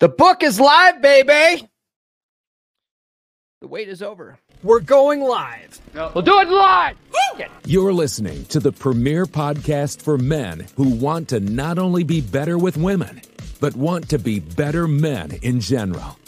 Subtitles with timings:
[0.00, 1.68] The book is live, baby.
[3.60, 4.38] The wait is over.
[4.62, 5.78] We're going live.
[5.92, 6.96] We'll do it live.
[7.66, 12.56] You're listening to the premier podcast for men who want to not only be better
[12.56, 13.20] with women,
[13.60, 16.18] but want to be better men in general.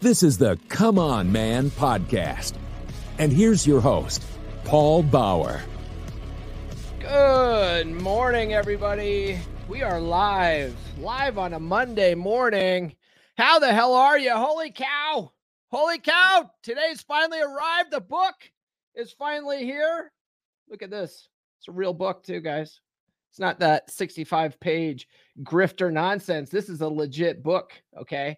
[0.00, 2.54] This is the Come On Man podcast.
[3.18, 4.24] And here's your host,
[4.64, 5.60] Paul Bauer.
[6.98, 9.38] Good morning, everybody.
[9.68, 12.94] We are live, live on a Monday morning.
[13.36, 14.32] How the hell are you?
[14.32, 15.32] Holy cow!
[15.70, 16.50] Holy cow!
[16.62, 17.90] Today's finally arrived.
[17.90, 18.34] The book
[18.94, 20.12] is finally here.
[20.68, 21.28] Look at this.
[21.58, 22.80] It's a real book, too, guys.
[23.30, 25.08] It's not that 65 page
[25.42, 26.50] grifter nonsense.
[26.50, 27.72] This is a legit book.
[27.98, 28.36] Okay.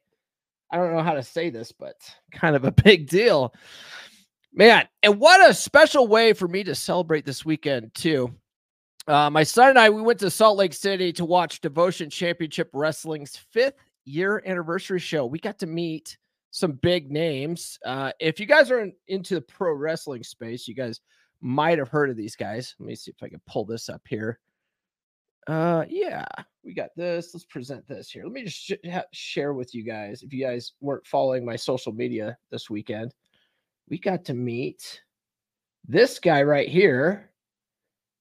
[0.70, 1.96] I don't know how to say this, but
[2.32, 3.52] kind of a big deal.
[4.52, 8.32] Man, and what a special way for me to celebrate this weekend, too.
[9.08, 12.70] Uh, my son and I, we went to Salt Lake City to watch Devotion Championship
[12.72, 13.74] Wrestling's fifth
[14.04, 15.26] year anniversary show.
[15.26, 16.16] We got to meet
[16.50, 17.78] some big names.
[17.84, 21.00] Uh, if you guys are in, into the pro wrestling space, you guys
[21.40, 22.74] might have heard of these guys.
[22.78, 24.38] Let me see if I can pull this up here.
[25.46, 26.24] Uh, yeah,
[26.64, 27.34] we got this.
[27.34, 28.24] Let's present this here.
[28.24, 30.22] Let me just sh- ha- share with you guys.
[30.22, 33.14] If you guys weren't following my social media this weekend,
[33.88, 35.02] we got to meet
[35.86, 37.30] this guy right here.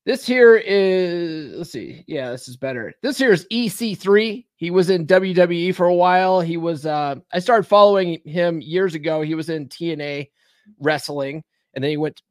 [0.05, 2.03] This here is, let's see.
[2.07, 2.93] Yeah, this is better.
[3.01, 4.45] This here is EC3.
[4.57, 6.41] He was in WWE for a while.
[6.41, 9.21] He was, uh, I started following him years ago.
[9.21, 10.29] He was in TNA
[10.79, 11.41] wrestling
[11.73, 12.21] and then he went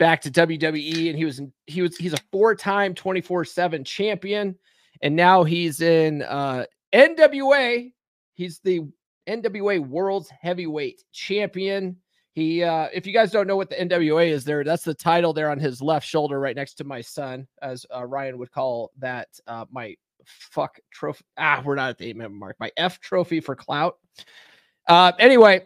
[0.00, 3.84] back to WWE and he was, in, he was, he's a four time 24 7
[3.84, 4.56] champion.
[5.02, 7.92] And now he's in, uh, NWA.
[8.34, 8.88] He's the
[9.28, 11.96] NWA World's Heavyweight Champion.
[12.32, 15.32] He, uh, if you guys don't know what the NWA is, there, that's the title
[15.32, 18.92] there on his left shoulder, right next to my son, as uh, Ryan would call
[18.98, 19.28] that.
[19.46, 21.24] Uh, my fuck trophy.
[21.36, 22.56] Ah, we're not at the eight minute mark.
[22.60, 23.98] My F trophy for clout.
[24.86, 25.62] Uh, anyway,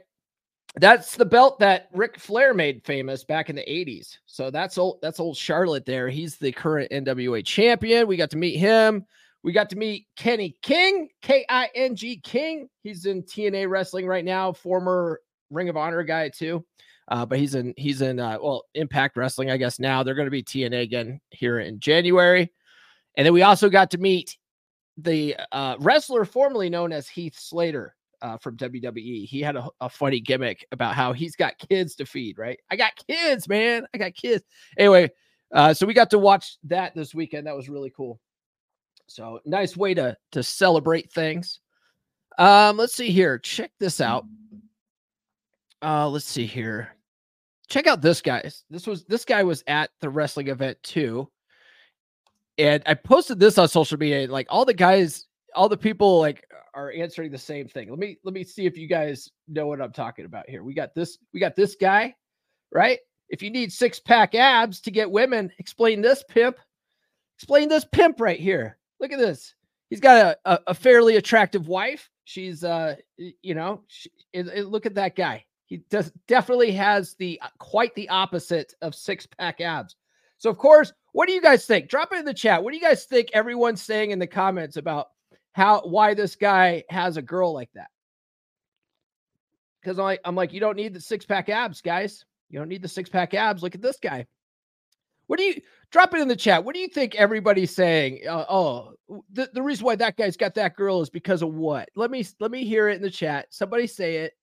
[0.76, 4.18] that's the belt that Ric Flair made famous back in the 80s.
[4.26, 6.08] So that's old, that's old Charlotte there.
[6.08, 8.06] He's the current NWA champion.
[8.06, 9.06] We got to meet him.
[9.42, 12.68] We got to meet Kenny King, K I N G King.
[12.82, 15.20] He's in TNA wrestling right now, former
[15.50, 16.64] Ring of Honor guy too.
[17.08, 20.26] Uh, but he's in he's in uh, well Impact Wrestling, I guess now they're going
[20.26, 22.50] to be TNA again here in January,
[23.16, 24.38] and then we also got to meet
[24.96, 29.26] the uh, wrestler formerly known as Heath Slater uh, from WWE.
[29.26, 32.38] He had a, a funny gimmick about how he's got kids to feed.
[32.38, 34.42] Right, I got kids, man, I got kids.
[34.78, 35.10] Anyway,
[35.54, 37.46] uh, so we got to watch that this weekend.
[37.46, 38.18] That was really cool.
[39.08, 41.60] So nice way to to celebrate things.
[42.38, 43.38] Um, let's see here.
[43.38, 44.24] Check this out.
[45.84, 46.96] Uh, let's see here.
[47.68, 48.50] Check out this guy.
[48.70, 51.28] This was this guy was at the wrestling event too.
[52.56, 54.26] And I posted this on social media.
[54.26, 57.90] Like all the guys, all the people like are answering the same thing.
[57.90, 60.64] Let me let me see if you guys know what I'm talking about here.
[60.64, 62.14] We got this, we got this guy,
[62.72, 62.98] right?
[63.28, 66.58] If you need six pack abs to get women, explain this pimp.
[67.38, 68.78] Explain this pimp right here.
[69.00, 69.54] Look at this.
[69.90, 72.08] He's got a, a, a fairly attractive wife.
[72.24, 75.44] She's uh you know, she, it, it, look at that guy.
[75.66, 79.96] He does definitely has the uh, quite the opposite of six pack abs.
[80.38, 81.88] So, of course, what do you guys think?
[81.88, 82.62] Drop it in the chat.
[82.62, 85.08] What do you guys think everyone's saying in the comments about
[85.52, 87.88] how why this guy has a girl like that?
[89.80, 92.24] Because I'm like, I'm like, you don't need the six pack abs, guys.
[92.50, 93.62] You don't need the six pack abs.
[93.62, 94.26] Look at this guy.
[95.26, 95.60] What do you
[95.90, 96.62] drop it in the chat?
[96.62, 98.20] What do you think everybody's saying?
[98.28, 98.92] Uh, oh,
[99.32, 101.88] the, the reason why that guy's got that girl is because of what?
[101.94, 103.46] Let me let me hear it in the chat.
[103.50, 104.34] Somebody say it.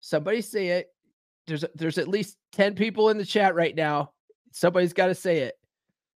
[0.00, 0.88] Somebody say it.
[1.46, 4.12] There's there's at least 10 people in the chat right now.
[4.52, 5.54] Somebody's got to say it.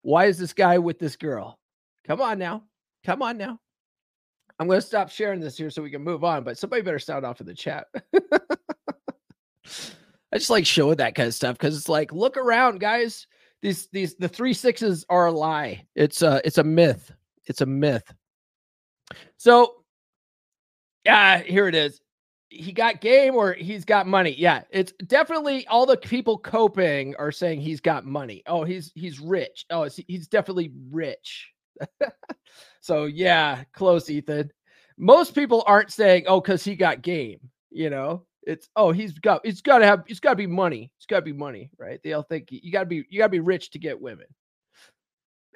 [0.02, 1.58] Why is this guy with this girl?
[2.06, 2.64] Come on now.
[3.04, 3.58] Come on now.
[4.58, 6.98] I'm going to stop sharing this here so we can move on, but somebody better
[6.98, 7.86] sound off in the chat.
[10.32, 13.26] I just like showing that kind of stuff because it's like, look around, guys.
[13.60, 15.84] These these the three sixes are a lie.
[15.94, 17.12] It's a it's a myth.
[17.46, 18.12] It's a myth.
[19.36, 19.84] So,
[21.04, 22.00] yeah, here it is
[22.50, 24.34] he got game or he's got money.
[24.38, 28.42] Yeah, it's definitely all the people coping are saying he's got money.
[28.46, 29.66] Oh, he's he's rich.
[29.70, 31.50] Oh, he's definitely rich.
[32.80, 34.50] so yeah, close, Ethan.
[34.96, 37.38] most people aren't saying, "Oh, because he got game."
[37.70, 40.90] You know, it's oh, he's got it's got to have it's got to be money.
[40.96, 42.00] It's got to be money, right?
[42.02, 44.26] They all think you got to be you got to be rich to get women.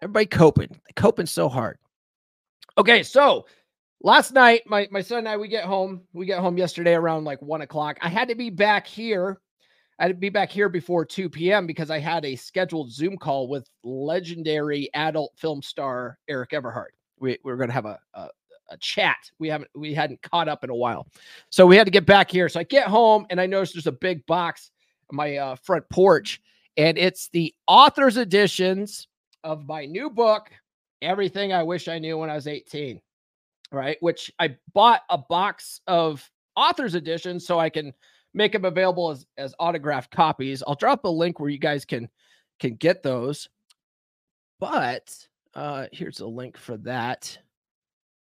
[0.03, 1.79] Everybody coping, coping so hard.
[2.77, 3.47] Okay, so
[4.03, 6.03] last night, my my son and I we get home.
[6.13, 7.99] We get home yesterday around like one o'clock.
[8.01, 9.41] I had to be back here.
[9.99, 11.67] I had to be back here before 2 p.m.
[11.67, 16.91] because I had a scheduled Zoom call with legendary adult film star Eric Everhart.
[17.21, 18.29] We, we are going to have a, a,
[18.71, 19.31] a chat.
[19.39, 21.07] We haven't we hadn't caught up in a while,
[21.51, 22.49] so we had to get back here.
[22.49, 24.71] So I get home and I notice there's a big box
[25.11, 26.41] on my uh, front porch,
[26.77, 29.07] and it's the author's editions
[29.45, 30.51] of my new book,
[31.01, 33.01] Everything I Wish I Knew When I Was 18.
[33.73, 37.95] Right, which I bought a box of author's editions so I can
[38.35, 40.63] make them available as, as autographed copies.
[40.67, 42.09] I'll drop a link where you guys can
[42.61, 43.49] can get those.
[44.61, 45.17] But
[45.55, 47.39] uh here's a link for that.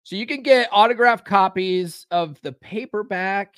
[0.03, 3.55] So you can get autographed copies of the paperback,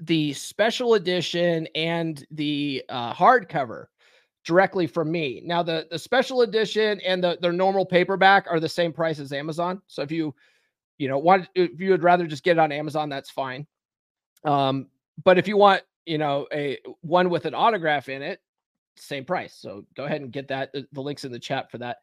[0.00, 3.86] the special edition, and the uh, hardcover
[4.44, 5.42] directly from me.
[5.44, 9.32] Now the the special edition and the the normal paperback are the same price as
[9.32, 9.80] Amazon.
[9.86, 10.34] So if you
[10.98, 13.66] you know want if you would rather just get it on Amazon, that's fine.
[14.44, 14.88] Um,
[15.24, 18.40] but if you want you know a one with an autograph in it,
[18.96, 19.54] same price.
[19.54, 20.72] So go ahead and get that.
[20.72, 21.98] The, the links in the chat for that.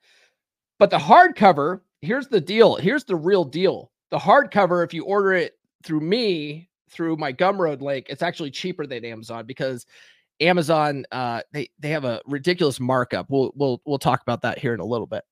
[0.79, 2.75] But the hardcover, here's the deal.
[2.75, 3.91] Here's the real deal.
[4.11, 5.53] The hardcover, if you order it
[5.83, 9.85] through me through my Gumroad link, it's actually cheaper than Amazon because
[10.39, 13.27] Amazon uh, they they have a ridiculous markup.
[13.29, 15.23] We'll we'll we'll talk about that here in a little bit.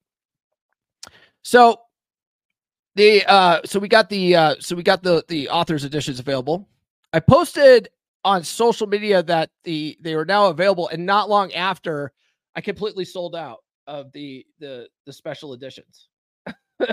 [1.43, 1.81] So
[2.95, 6.67] the uh so we got the uh so we got the the authors editions available.
[7.13, 7.89] I posted
[8.23, 12.11] on social media that the they were now available and not long after
[12.55, 16.09] I completely sold out of the the the special editions.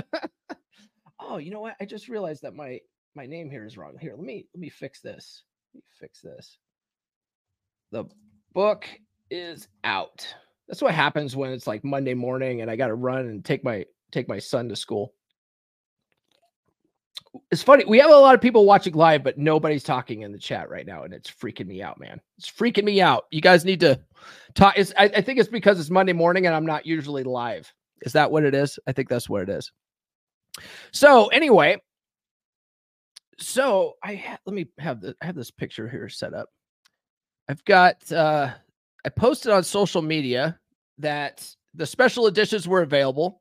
[1.20, 1.76] oh, you know what?
[1.80, 2.80] I just realized that my
[3.14, 3.96] my name here is wrong.
[4.00, 5.42] Here, let me let me fix this.
[5.74, 6.58] Let me fix this.
[7.90, 8.04] The
[8.52, 8.86] book
[9.30, 10.26] is out.
[10.68, 13.64] That's what happens when it's like Monday morning and I got to run and take
[13.64, 15.14] my take my son to school.
[17.50, 17.84] It's funny.
[17.84, 20.86] We have a lot of people watching live, but nobody's talking in the chat right
[20.86, 22.20] now, and it's freaking me out, man.
[22.38, 23.24] It's freaking me out.
[23.30, 24.00] You guys need to
[24.54, 24.78] talk.
[24.78, 27.72] It's, I, I think it's because it's Monday morning and I'm not usually live.
[28.02, 28.78] Is that what it is?
[28.86, 29.70] I think that's what it is.
[30.92, 31.80] So anyway,
[33.38, 36.48] so I ha- let me have the I have this picture here set up.
[37.48, 38.50] I've got uh
[39.04, 40.58] I posted on social media
[40.98, 43.40] that the special editions were available.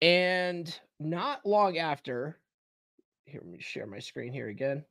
[0.00, 2.38] And not long after,
[3.24, 4.84] here, let me share my screen here again.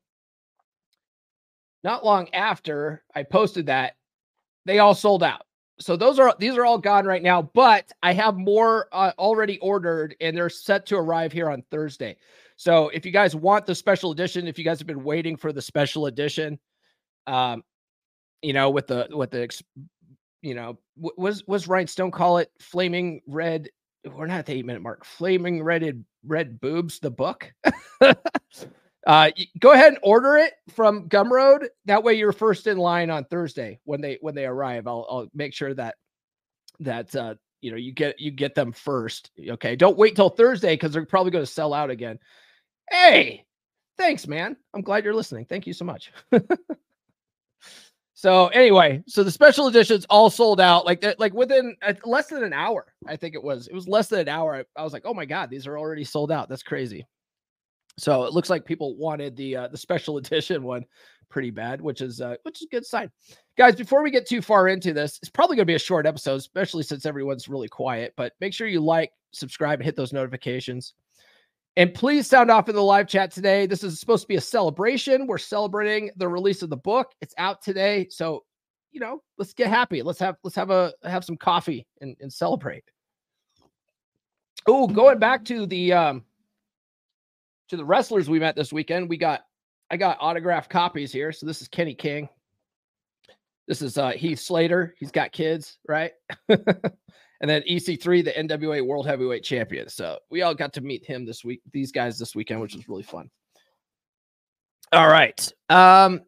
[1.84, 3.96] Not long after I posted that,
[4.66, 5.46] they all sold out.
[5.80, 9.58] So those are these are all gone right now, but I have more uh, already
[9.60, 12.18] ordered and they're set to arrive here on Thursday.
[12.56, 15.52] So if you guys want the special edition, if you guys have been waiting for
[15.52, 16.60] the special edition,
[17.28, 17.64] um,
[18.42, 19.50] you know, with the with the
[20.42, 23.70] you know, was was Ryan Stone call it flaming red
[24.12, 25.06] we're not at the eight minute mark.
[25.06, 27.52] Flaming red red boobs, the book.
[29.08, 31.68] uh, go ahead and order it from Gumroad.
[31.86, 34.88] That way, you're first in line on Thursday when they when they arrive.
[34.88, 35.96] I'll I'll make sure that
[36.80, 39.32] that uh, you know you get you get them first.
[39.50, 42.20] Okay, don't wait till Thursday because they're probably going to sell out again.
[42.90, 43.46] Hey,
[43.98, 44.58] thanks, man.
[44.74, 45.46] I'm glad you're listening.
[45.46, 46.12] Thank you so much.
[48.24, 52.42] So anyway, so the special editions all sold out like like within uh, less than
[52.42, 52.86] an hour.
[53.06, 53.68] I think it was.
[53.68, 54.56] It was less than an hour.
[54.56, 56.48] I, I, was like, "Oh my god, these are already sold out.
[56.48, 57.06] That's crazy."
[58.00, 60.86] So it looks like people wanted the uh, the special edition one
[61.30, 63.12] pretty bad, which is uh, which is a good sign.
[63.58, 66.06] Guys, before we get too far into this, it's probably going to be a short
[66.06, 70.14] episode, especially since everyone's really quiet, but make sure you like, subscribe, and hit those
[70.14, 70.94] notifications.
[71.76, 73.66] And please sound off in the live chat today.
[73.66, 75.26] This is supposed to be a celebration.
[75.26, 77.14] We're celebrating the release of the book.
[77.20, 78.08] It's out today.
[78.12, 78.44] So,
[78.92, 80.04] you know, let's get happy.
[80.04, 82.84] Let's have let's have a have some coffee and, and celebrate.
[84.68, 86.24] Oh, going back to the um
[87.70, 89.42] to the wrestlers we met this weekend, we got
[89.90, 91.32] I got autographed copies here.
[91.32, 92.30] So this is Kenny King.
[93.68, 94.94] This is uh Heath Slater.
[95.00, 96.12] He's got kids, right?
[97.44, 99.90] and then EC3, the NWA World Heavyweight Champion.
[99.90, 102.88] So we all got to meet him this week, these guys this weekend, which was
[102.88, 103.30] really fun.
[104.94, 105.52] All right.
[105.68, 106.22] Um,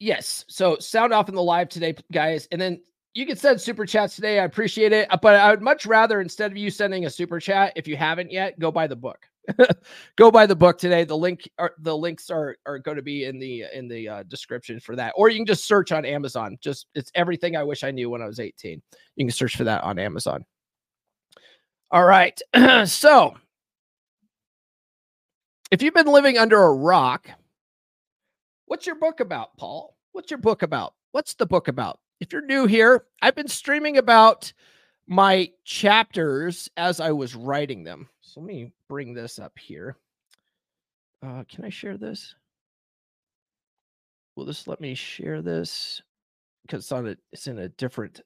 [0.00, 0.46] yes.
[0.48, 2.48] So sound off in the live today, guys.
[2.50, 2.80] And then
[3.12, 4.40] you can send super chats today.
[4.40, 5.06] I appreciate it.
[5.20, 8.32] But I would much rather, instead of you sending a super chat, if you haven't
[8.32, 9.18] yet, go buy the book.
[10.16, 11.04] go buy the book today.
[11.04, 14.22] The link are the links are are going to be in the in the uh,
[14.24, 16.58] description for that, or you can just search on Amazon.
[16.60, 18.82] Just it's everything I wish I knew when I was 18.
[19.16, 20.44] You can search for that on Amazon.
[21.90, 22.38] All right,
[22.86, 23.36] so
[25.70, 27.28] if you've been living under a rock,
[28.66, 29.96] what's your book about, Paul?
[30.12, 30.94] What's your book about?
[31.12, 32.00] What's the book about?
[32.20, 34.52] If you're new here, I've been streaming about
[35.08, 38.08] my chapters as I was writing them.
[38.20, 39.96] So let me bring this up here.
[41.24, 42.34] Uh, can I share this?
[44.36, 46.02] Will this let me share this?
[46.62, 48.20] Because it's on it's in a different.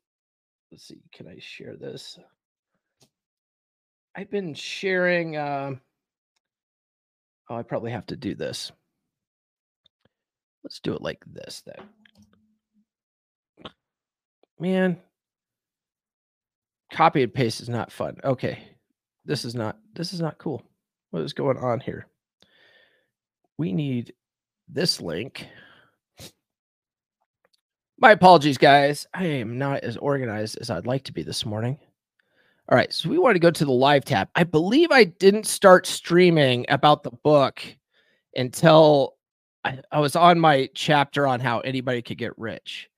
[0.71, 1.01] Let's see.
[1.13, 2.19] Can I share this?
[4.17, 5.37] I've been sharing.
[5.37, 5.77] Uh,
[7.49, 8.73] oh, I probably have to do this.
[10.65, 11.87] Let's do it like this then.
[14.59, 14.99] Man,
[16.93, 18.17] copy and paste is not fun.
[18.23, 18.63] Okay.
[19.25, 20.63] This is not this is not cool.
[21.11, 22.07] What is going on here?
[23.59, 24.15] We need
[24.69, 25.47] this link.
[27.99, 29.07] My apologies, guys.
[29.15, 31.79] I am not as organized as I'd like to be this morning.
[32.69, 34.29] All right, so we want to go to the live tab.
[34.35, 37.63] I believe I didn't start streaming about the book
[38.35, 39.17] until
[39.65, 42.89] I, I was on my chapter on how anybody could get rich.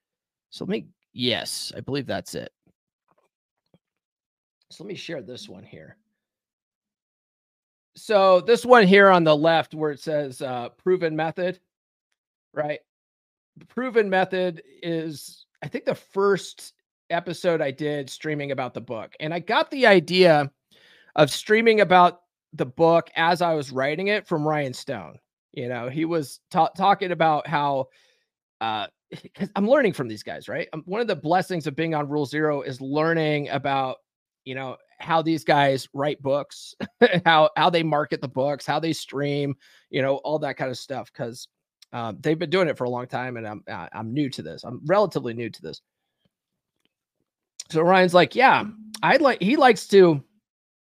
[0.50, 2.52] So let me, yes, I believe that's it.
[4.74, 5.96] So let me share this one here.
[7.94, 11.60] So this one here on the left where it says uh, proven method,
[12.52, 12.80] right?
[13.56, 16.72] The proven method is, I think, the first
[17.10, 19.14] episode I did streaming about the book.
[19.20, 20.50] And I got the idea
[21.14, 25.18] of streaming about the book as I was writing it from Ryan Stone.
[25.52, 27.90] You know, he was ta- talking about how,
[28.60, 28.88] uh,
[29.54, 30.68] I'm learning from these guys, right?
[30.72, 33.98] Um, one of the blessings of being on Rule Zero is learning about,
[34.44, 36.74] you know, how these guys write books,
[37.24, 39.54] how how they market the books, how they stream,
[39.90, 41.10] you know, all that kind of stuff.
[41.12, 41.48] Because
[41.92, 44.64] um, they've been doing it for a long time, and I'm I'm new to this.
[44.64, 45.80] I'm relatively new to this.
[47.70, 48.64] So Ryan's like, yeah,
[49.02, 49.40] I'd like.
[49.40, 50.22] He likes to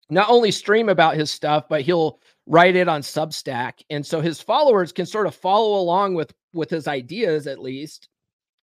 [0.08, 4.40] not only stream about his stuff, but he'll write it on Substack, and so his
[4.40, 8.08] followers can sort of follow along with with his ideas at least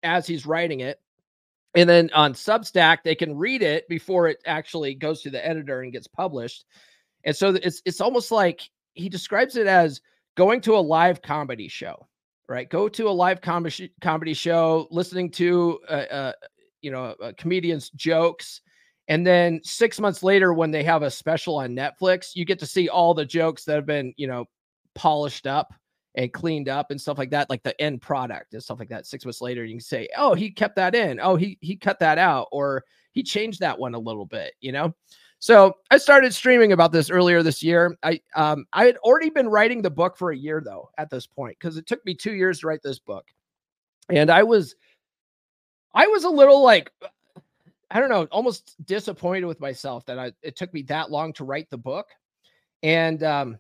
[0.03, 1.01] as he's writing it
[1.77, 5.83] and then on Substack, they can read it before it actually goes to the editor
[5.83, 6.65] and gets published.
[7.25, 8.63] And so it's it's almost like
[8.95, 10.01] he describes it as
[10.37, 12.09] going to a live comedy show,
[12.49, 12.69] right?
[12.69, 16.33] Go to a live comedy comedy show, listening to uh, uh
[16.81, 18.63] you know a comedian's jokes,
[19.09, 22.67] and then six months later, when they have a special on Netflix, you get to
[22.67, 24.47] see all the jokes that have been you know
[24.95, 25.75] polished up
[26.17, 29.07] and cleaned up and stuff like that, like the end product and stuff like that.
[29.07, 31.21] Six months later, you can say, "Oh, he kept that in.
[31.21, 34.73] Oh, he he cut that out, or he changed that one a little bit." You
[34.73, 34.95] know.
[35.39, 37.97] So I started streaming about this earlier this year.
[38.03, 41.27] I um I had already been writing the book for a year though at this
[41.27, 43.27] point because it took me two years to write this book,
[44.09, 44.75] and I was
[45.95, 46.91] I was a little like
[47.91, 51.45] I don't know, almost disappointed with myself that I it took me that long to
[51.45, 52.07] write the book,
[52.83, 53.59] and um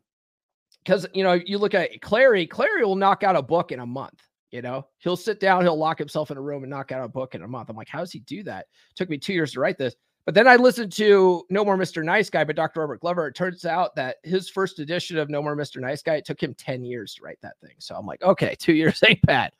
[0.86, 3.86] because you know you look at Clarey, Clarey will knock out a book in a
[3.86, 4.22] month.
[4.52, 7.08] You know, he'll sit down, he'll lock himself in a room and knock out a
[7.08, 7.68] book in a month.
[7.68, 8.66] I'm like, how does he do that?
[8.90, 9.96] It took me two years to write this.
[10.24, 12.04] But then I listened to No More Mr.
[12.04, 12.80] Nice Guy by Dr.
[12.80, 13.28] Robert Glover.
[13.28, 15.80] It turns out that his first edition of No More Mr.
[15.80, 17.74] Nice Guy, it took him 10 years to write that thing.
[17.78, 19.52] So I'm like, okay, two years ain't bad.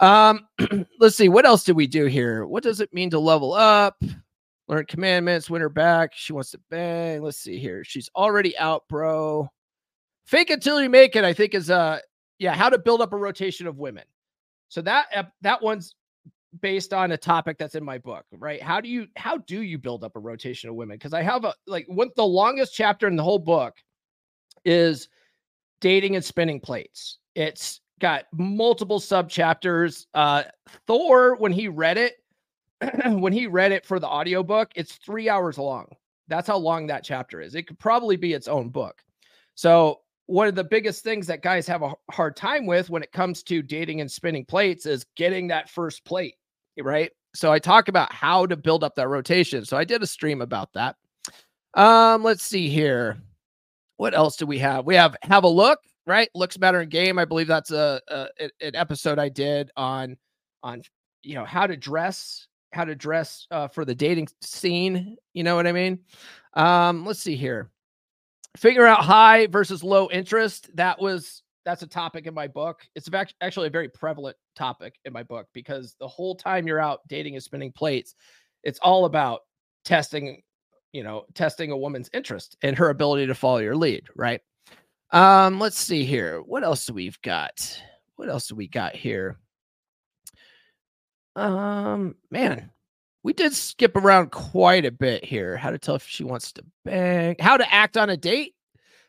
[0.00, 0.46] Um,
[1.00, 2.46] let's see, what else did we do here?
[2.46, 4.02] What does it mean to level up?
[4.68, 6.12] Learn commandments, win her back.
[6.14, 7.22] She wants to bang.
[7.22, 7.84] Let's see here.
[7.84, 9.50] She's already out, bro.
[10.26, 12.00] Fake until you make it, I think, is uh
[12.38, 14.04] yeah, how to build up a rotation of women.
[14.68, 15.94] So that that one's
[16.60, 18.62] based on a topic that's in my book, right?
[18.62, 20.96] How do you how do you build up a rotation of women?
[20.96, 23.74] Because I have a like what the longest chapter in the whole book
[24.64, 25.08] is
[25.80, 27.18] dating and spinning plates.
[27.34, 30.08] It's got multiple sub chapters.
[30.12, 30.42] Uh
[30.86, 32.14] Thor, when he read it,
[33.20, 35.86] when he read it for the audiobook, it's three hours long.
[36.26, 37.54] That's how long that chapter is.
[37.54, 39.00] It could probably be its own book.
[39.54, 43.12] So one of the biggest things that guys have a hard time with when it
[43.12, 46.34] comes to dating and spinning plates is getting that first plate,
[46.80, 47.10] right?
[47.34, 49.64] So I talk about how to build up that rotation.
[49.64, 50.96] So I did a stream about that.
[51.74, 53.18] Um, let's see here.
[53.98, 54.84] What else do we have?
[54.84, 56.28] We have have a look, right?
[56.34, 57.18] Looks better in game.
[57.18, 58.26] I believe that's a, a
[58.60, 60.16] an episode I did on
[60.62, 60.82] on
[61.22, 65.16] you know how to dress, how to dress uh, for the dating scene.
[65.34, 66.00] You know what I mean?
[66.54, 67.70] Um, let's see here
[68.56, 72.86] figure out high versus low interest that was that's a topic in my book.
[72.94, 73.10] It's
[73.40, 77.34] actually a very prevalent topic in my book because the whole time you're out dating
[77.34, 78.14] and spinning plates
[78.62, 79.40] it's all about
[79.84, 80.42] testing
[80.92, 84.40] you know testing a woman's interest and her ability to follow your lead right?
[85.10, 86.40] Um let's see here.
[86.40, 87.82] What else do we've got?
[88.16, 89.36] What else do we got here?
[91.34, 92.70] Um man
[93.26, 95.56] we did skip around quite a bit here.
[95.56, 98.54] How to tell if she wants to bang, how to act on a date.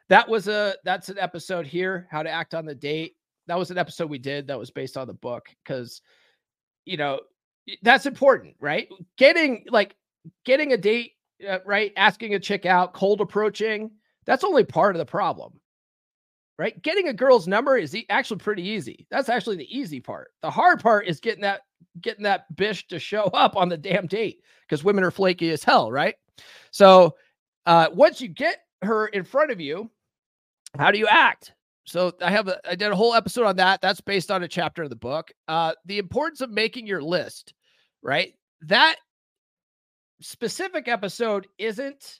[0.10, 3.16] that was a that's an episode here, how to act on the date.
[3.46, 6.02] That was an episode we did that was based on the book because
[6.86, 7.20] you know
[7.84, 8.90] that's important, right?
[9.20, 9.96] Getting like
[10.46, 11.12] getting a date
[11.48, 13.92] uh, right, asking a chick out, cold approaching,
[14.26, 15.60] that's only part of the problem.
[16.58, 16.82] Right?
[16.82, 19.06] Getting a girl's number is e- actually pretty easy.
[19.12, 20.32] That's actually the easy part.
[20.42, 21.62] The hard part is getting that
[22.02, 25.64] getting that bish to show up on the damn date because women are flaky as
[25.64, 26.16] hell, right?
[26.72, 27.16] So
[27.66, 29.90] uh, once you get her in front of you,
[30.78, 31.54] how do you act?
[31.86, 33.82] So I have a I did a whole episode on that.
[33.82, 35.32] That's based on a chapter of the book.
[35.48, 37.54] Uh, the importance of making your list,
[38.02, 38.34] right?
[38.62, 38.98] That
[40.22, 42.20] specific episode isn't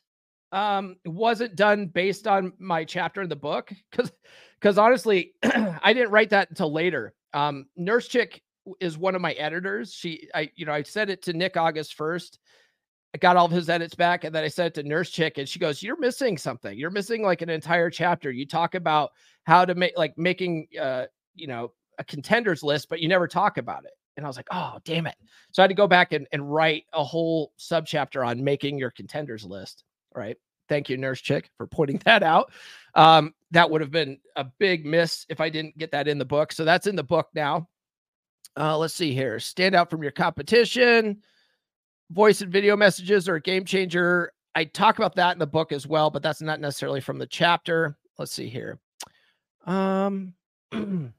[0.54, 4.12] um wasn't done based on my chapter in the book because
[4.60, 8.42] because honestly i didn't write that until later um nurse chick
[8.80, 11.96] is one of my editors she i you know i said it to nick august
[11.96, 12.40] first
[13.16, 15.38] I got all of his edits back and then I sent it to Nurse Chick
[15.38, 16.78] and she goes, You're missing something.
[16.78, 18.32] You're missing like an entire chapter.
[18.32, 19.12] You talk about
[19.46, 21.06] how to make like making uh,
[21.38, 23.92] you know, a contenders list, but you never talk about it.
[24.18, 25.16] And I was like, oh, damn it.
[25.52, 28.92] So I had to go back and, and write a whole subchapter on making your
[28.92, 29.84] contenders list.
[30.14, 30.38] Right.
[30.68, 32.52] Thank you, Nurse Chick, for pointing that out.
[32.96, 36.26] Um, that would have been a big miss if I didn't get that in the
[36.26, 36.52] book.
[36.52, 37.70] So that's in the book now.
[38.58, 39.40] Uh, let's see here.
[39.40, 41.22] Stand out from your competition
[42.12, 44.32] voice and video messages are a game changer.
[44.56, 47.28] I talk about that in the book as well, but that's not necessarily from the
[47.28, 47.98] chapter.
[48.18, 48.80] Let's see here.
[49.66, 50.34] Um,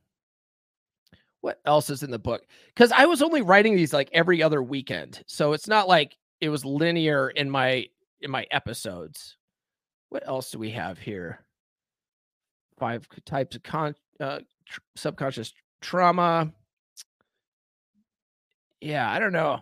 [1.40, 2.46] what else is in the book?
[2.68, 6.48] Because I was only writing these like every other weekend, so it's not like it
[6.48, 7.86] was linear in my
[8.20, 9.36] in my episodes.
[10.08, 11.40] What else do we have here?
[12.78, 16.52] Five types of con uh, tr- subconscious trauma.
[18.80, 19.60] Yeah, I don't know.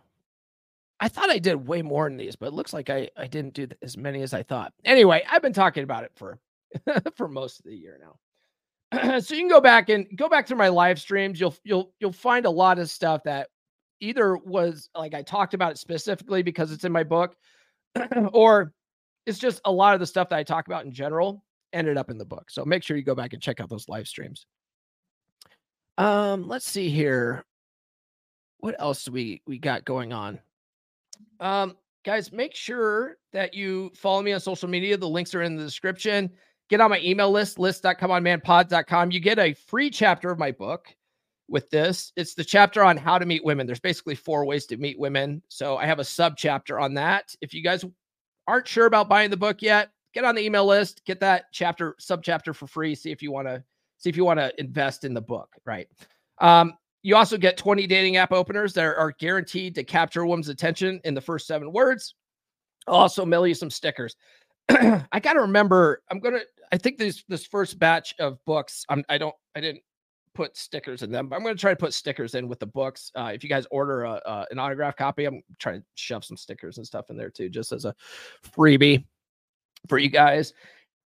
[0.99, 3.55] I thought I did way more in these, but it looks like I, I didn't
[3.55, 4.73] do as many as I thought.
[4.85, 6.39] Anyway, I've been talking about it for
[7.17, 9.21] for most of the year now.
[9.21, 11.39] so you can go back and go back to my live streams.
[11.39, 13.49] You'll you'll you'll find a lot of stuff that
[14.01, 17.37] either was like I talked about it specifically because it's in my book,
[18.33, 18.73] or
[19.27, 22.11] it's just a lot of the stuff that I talk about in general ended up
[22.11, 22.51] in the book.
[22.51, 24.47] So make sure you go back and check out those live streams.
[25.99, 27.45] Um, let's see here.
[28.59, 30.41] What else do we we got going on?
[31.41, 34.97] Um, guys, make sure that you follow me on social media.
[34.97, 36.31] The links are in the description.
[36.69, 39.11] Get on my email list, list.comeonmanpod.com.
[39.11, 40.89] You get a free chapter of my book
[41.49, 42.13] with this.
[42.17, 43.67] It's the chapter on how to meet women.
[43.67, 45.43] There's basically four ways to meet women.
[45.49, 47.35] So I have a sub chapter on that.
[47.41, 47.85] If you guys
[48.49, 51.95] aren't sure about buying the book yet, get on the email list, get that chapter,
[51.99, 52.95] sub chapter for free.
[52.95, 53.63] See if you want to
[53.99, 55.89] see if you want to invest in the book, right?
[56.39, 56.75] Um,
[57.07, 61.01] you also get 20 dating app openers that are, guaranteed to capture a woman's attention
[61.05, 62.17] in the first seven words.
[62.89, 64.17] I'll also mail you some stickers.
[64.69, 66.41] I got to remember, I'm going to,
[66.73, 69.85] I think this, this first batch of books, I'm, I don't, I didn't
[70.35, 72.67] put stickers in them, but I'm going to try to put stickers in with the
[72.67, 73.13] books.
[73.15, 76.37] Uh, if you guys order a, uh, an autograph copy, I'm trying to shove some
[76.37, 77.95] stickers and stuff in there too, just as a
[78.43, 79.05] freebie
[79.89, 80.55] for you guys.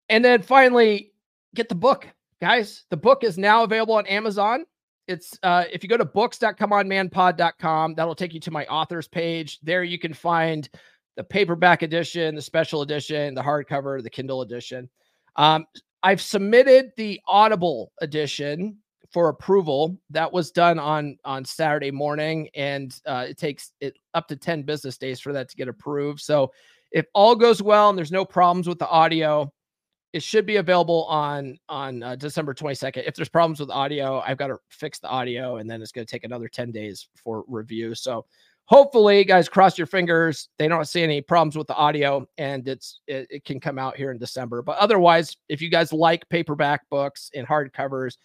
[0.10, 1.12] And then finally,
[1.56, 2.08] get the book,
[2.40, 2.86] guys.
[2.92, 4.66] The book is now available on Amazon
[5.08, 9.60] it's uh, if you go to books.comeonmanpod.com, that'll take you to my authors page.
[9.62, 10.70] There you can find
[11.16, 14.90] the paperback edition, the special edition, the hardcover, the Kindle edition.
[15.36, 15.66] Um,
[16.04, 18.78] I've submitted the Audible edition
[19.12, 19.98] for approval.
[20.10, 24.64] That was done on on Saturday morning, and uh, it takes it up to ten
[24.64, 26.20] business days for that to get approved.
[26.20, 26.52] So,
[26.92, 29.52] if all goes well and there's no problems with the audio,
[30.14, 33.04] it should be available on on uh, December 22nd.
[33.06, 36.06] If there's problems with audio, I've got to fix the audio, and then it's going
[36.06, 37.94] to take another 10 days for review.
[37.94, 38.26] So
[38.66, 40.50] hopefully, guys, cross your fingers.
[40.58, 43.98] They don't see any problems with the audio, and it's it, it can come out
[43.98, 44.62] here in December.
[44.62, 48.18] But otherwise, if you guys like paperback books and hardcovers,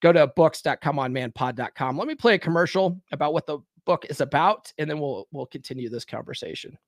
[0.00, 1.98] go to books.comeonmanpod.com.
[1.98, 5.46] Let me play a commercial about what the book is about, and then we'll we'll
[5.46, 6.78] continue this conversation.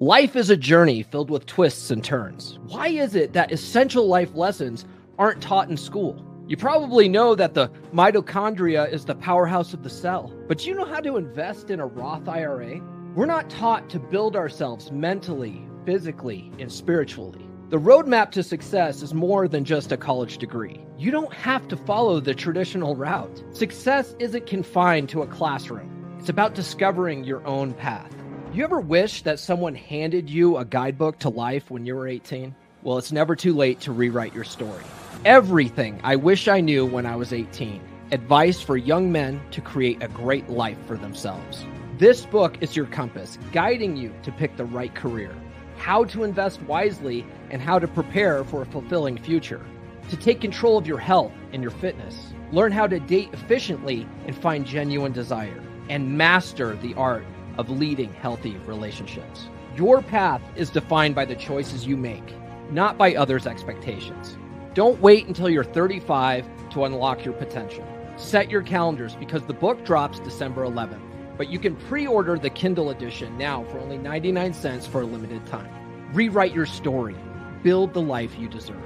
[0.00, 2.60] Life is a journey filled with twists and turns.
[2.68, 4.84] Why is it that essential life lessons
[5.18, 6.24] aren't taught in school?
[6.46, 10.84] You probably know that the mitochondria is the powerhouse of the cell, but you know
[10.84, 12.80] how to invest in a Roth IRA?
[13.16, 17.44] We're not taught to build ourselves mentally, physically, and spiritually.
[17.70, 20.80] The roadmap to success is more than just a college degree.
[20.96, 23.42] You don't have to follow the traditional route.
[23.50, 28.14] Success isn't confined to a classroom, it's about discovering your own path.
[28.54, 32.54] You ever wish that someone handed you a guidebook to life when you were 18?
[32.82, 34.82] Well, it's never too late to rewrite your story.
[35.26, 37.80] Everything I wish I knew when I was 18.
[38.10, 41.66] Advice for young men to create a great life for themselves.
[41.98, 45.34] This book is your compass, guiding you to pick the right career,
[45.76, 49.60] how to invest wisely, and how to prepare for a fulfilling future.
[50.08, 52.32] to take control of your health and your fitness.
[52.50, 57.24] Learn how to date efficiently and find genuine desire, and master the art
[57.58, 59.48] of leading healthy relationships.
[59.76, 62.34] Your path is defined by the choices you make,
[62.70, 64.38] not by others' expectations.
[64.74, 67.86] Don't wait until you're 35 to unlock your potential.
[68.16, 71.00] Set your calendars because the book drops December 11th,
[71.36, 75.04] but you can pre order the Kindle edition now for only 99 cents for a
[75.04, 75.70] limited time.
[76.12, 77.16] Rewrite your story,
[77.62, 78.76] build the life you deserve.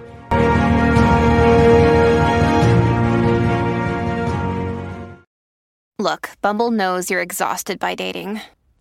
[5.98, 8.40] Look, Bumble knows you're exhausted by dating.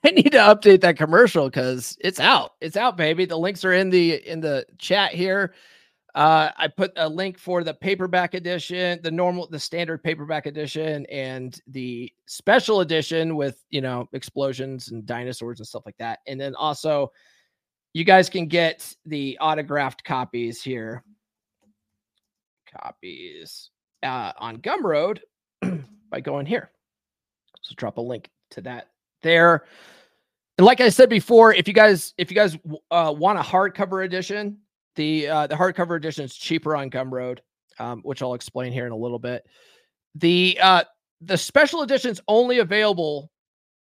[0.04, 2.52] I need to update that commercial because it's out.
[2.60, 3.24] It's out, baby.
[3.24, 5.54] The links are in the in the chat here.
[6.14, 11.04] Uh, I put a link for the paperback edition, the normal, the standard paperback edition,
[11.06, 16.20] and the special edition with you know explosions and dinosaurs and stuff like that.
[16.26, 17.12] And then also,
[17.92, 21.02] you guys can get the autographed copies here.
[22.82, 23.70] Copies
[24.02, 25.20] uh, on Gumroad
[26.10, 26.70] by going here.
[27.62, 28.88] So drop a link to that
[29.22, 29.64] there.
[30.56, 32.56] And like I said before, if you guys if you guys
[32.90, 34.58] uh, want a hardcover edition,
[34.96, 37.38] the uh, the hardcover edition is cheaper on Gumroad,
[37.78, 39.46] um, which I'll explain here in a little bit.
[40.16, 40.84] The uh,
[41.20, 43.30] the special edition is only available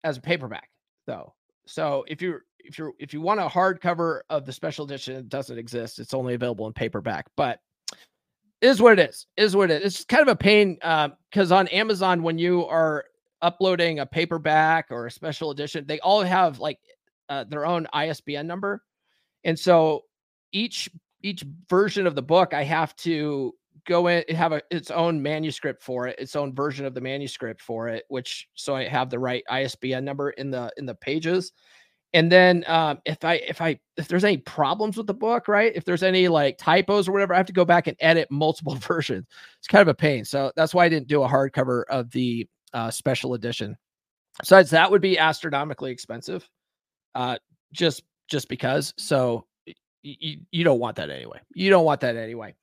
[0.03, 0.69] as a paperback,
[1.07, 1.33] though.
[1.65, 5.29] So if you if you if you want a hardcover of the special edition, it
[5.29, 5.99] doesn't exist.
[5.99, 7.59] It's only available in paperback, but
[8.61, 9.25] is what it is.
[9.35, 9.95] Is what it is.
[9.95, 13.05] It's kind of a pain because uh, on Amazon when you are
[13.41, 16.79] uploading a paperback or a special edition, they all have like
[17.29, 18.83] uh, their own ISBN number,
[19.43, 20.03] and so
[20.51, 20.89] each
[21.23, 23.53] each version of the book, I have to
[23.87, 27.61] go in have a, its own manuscript for it, its own version of the manuscript
[27.61, 31.51] for it, which so I have the right ISBN number in the in the pages.
[32.13, 35.71] And then um, if I if I if there's any problems with the book, right?
[35.75, 38.75] If there's any like typos or whatever, I have to go back and edit multiple
[38.79, 39.25] versions.
[39.59, 40.23] It's kind of a pain.
[40.25, 43.77] So that's why I didn't do a hardcover of the uh, special edition.
[44.39, 46.47] Besides, that would be astronomically expensive,
[47.15, 47.37] uh,
[47.73, 48.93] just just because.
[48.97, 49.45] So
[50.03, 51.39] you, you don't want that anyway.
[51.53, 52.55] You don't want that anyway.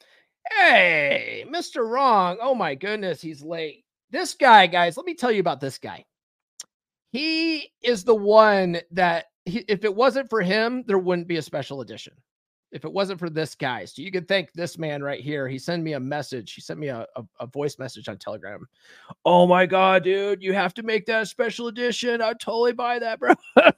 [0.51, 1.89] Hey, Mr.
[1.89, 2.39] Wrong.
[2.41, 3.85] Oh my goodness, he's late.
[4.11, 6.05] This guy, guys, let me tell you about this guy.
[7.13, 11.43] He is the one that he, if it wasn't for him, there wouldn't be a
[11.43, 12.15] special edition.
[12.75, 15.47] If it wasn't for this guy, so you could thank this man right here.
[15.49, 16.53] He sent me a message.
[16.53, 18.67] He sent me a, a, a voice message on Telegram.
[19.25, 22.21] Oh my god, dude, you have to make that a special edition.
[22.21, 23.35] I'd totally buy that, bro.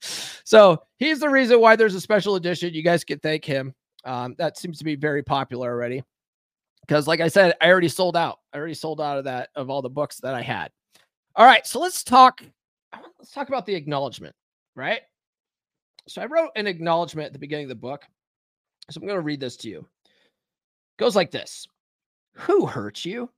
[0.00, 2.74] so he's the reason why there's a special edition.
[2.74, 3.72] You guys can thank him.
[4.04, 6.02] Um, that seems to be very popular already.
[6.80, 8.40] Because, like I said, I already sold out.
[8.52, 10.70] I already sold out of that of all the books that I had.
[11.36, 12.42] All right, so let's talk.
[13.18, 14.34] Let's talk about the acknowledgement,
[14.76, 15.00] right?
[16.06, 18.04] So I wrote an acknowledgement at the beginning of the book.
[18.90, 19.78] So I'm going to read this to you.
[19.78, 21.66] It goes like this:
[22.34, 23.30] Who hurt you?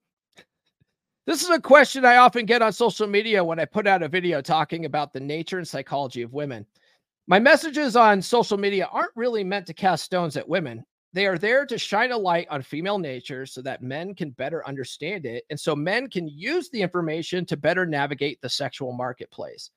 [1.26, 4.08] This is a question I often get on social media when I put out a
[4.08, 6.64] video talking about the nature and psychology of women.
[7.26, 10.84] My messages on social media aren't really meant to cast stones at women.
[11.12, 14.64] They are there to shine a light on female nature so that men can better
[14.68, 19.70] understand it and so men can use the information to better navigate the sexual marketplace.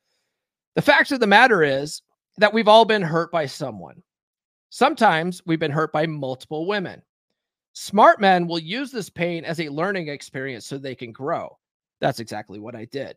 [0.75, 2.04] The fact of the matter is
[2.38, 4.02] that we've all been hurt by someone.
[4.70, 7.02] Sometimes we've been hurt by multiple women.
[7.74, 11.58] Smart men will use this pain as a learning experience so they can grow.
[12.02, 13.15] That's exactly what I did.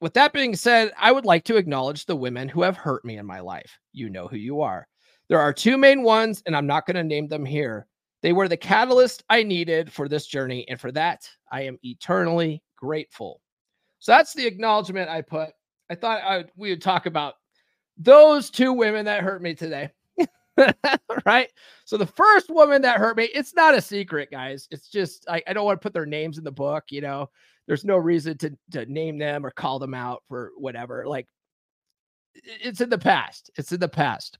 [0.00, 3.18] With that being said, I would like to acknowledge the women who have hurt me
[3.18, 3.78] in my life.
[3.92, 4.88] You know who you are.
[5.28, 7.86] There are two main ones, and I'm not going to name them here.
[8.20, 12.62] They were the catalyst I needed for this journey, and for that, I am eternally
[12.76, 13.40] grateful.
[13.98, 15.50] So that's the acknowledgement I put.
[15.90, 17.34] I thought I would, we would talk about
[18.02, 19.90] those two women that hurt me today.
[21.26, 21.50] right?
[21.84, 24.68] So the first woman that hurt me, it's not a secret, guys.
[24.70, 27.30] It's just I, I don't want to put their names in the book, you know.
[27.66, 31.06] There's no reason to to name them or call them out for whatever.
[31.06, 31.26] Like
[32.34, 33.50] it's in the past.
[33.56, 34.38] It's in the past.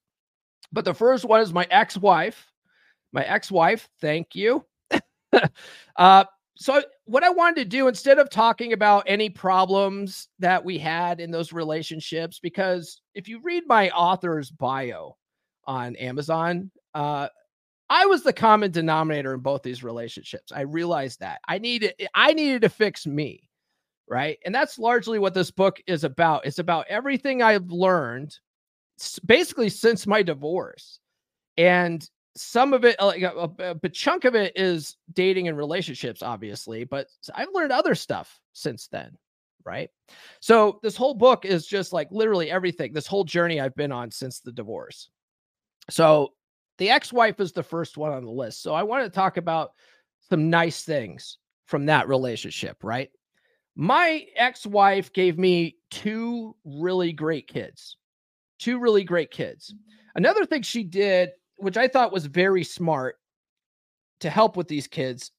[0.72, 2.51] But the first one is my ex-wife.
[3.12, 4.64] My ex-wife, thank you.
[5.96, 10.79] uh so what I wanted to do instead of talking about any problems that we
[10.79, 15.17] had in those relationships because if you read my author's bio,
[15.67, 16.71] on Amazon.
[16.95, 17.29] Uh,
[17.91, 20.53] I was the common denominator in both these relationships.
[20.53, 23.49] I realized that I needed I needed to fix me,
[24.09, 24.38] right?
[24.45, 26.47] And that's largely what this book is about.
[26.47, 28.38] It's about everything I've learned
[29.27, 31.01] basically since my divorce.
[31.57, 35.57] And some of it uh, like a, a, a chunk of it is dating and
[35.57, 39.16] relationships obviously, but I've learned other stuff since then,
[39.64, 39.90] right?
[40.40, 42.92] So this whole book is just like literally everything.
[42.92, 45.11] This whole journey I've been on since the divorce.
[45.90, 46.33] So
[46.79, 48.62] the ex-wife is the first one on the list.
[48.62, 49.73] So I want to talk about
[50.31, 53.11] some nice things from that relationship, right?
[53.77, 57.97] My ex-wife gave me two really great kids.
[58.59, 59.73] Two really great kids.
[59.73, 60.16] Mm-hmm.
[60.16, 61.31] Another thing she did,
[61.62, 63.16] which I thought was very smart
[64.20, 65.31] to help with these kids,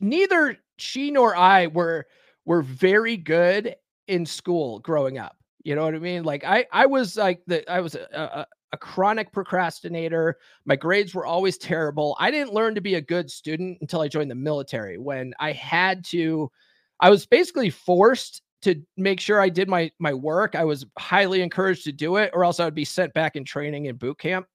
[0.00, 2.06] neither she nor I were
[2.44, 3.76] were very good
[4.08, 5.36] in school growing up.
[5.64, 6.24] You know what I mean?
[6.24, 10.38] Like I I was like the I was a, a, a chronic procrastinator.
[10.64, 12.16] My grades were always terrible.
[12.18, 15.52] I didn't learn to be a good student until I joined the military when I
[15.52, 16.50] had to
[17.00, 20.54] I was basically forced to make sure I did my my work.
[20.54, 23.44] I was highly encouraged to do it or else I would be sent back in
[23.44, 24.46] training in boot camp.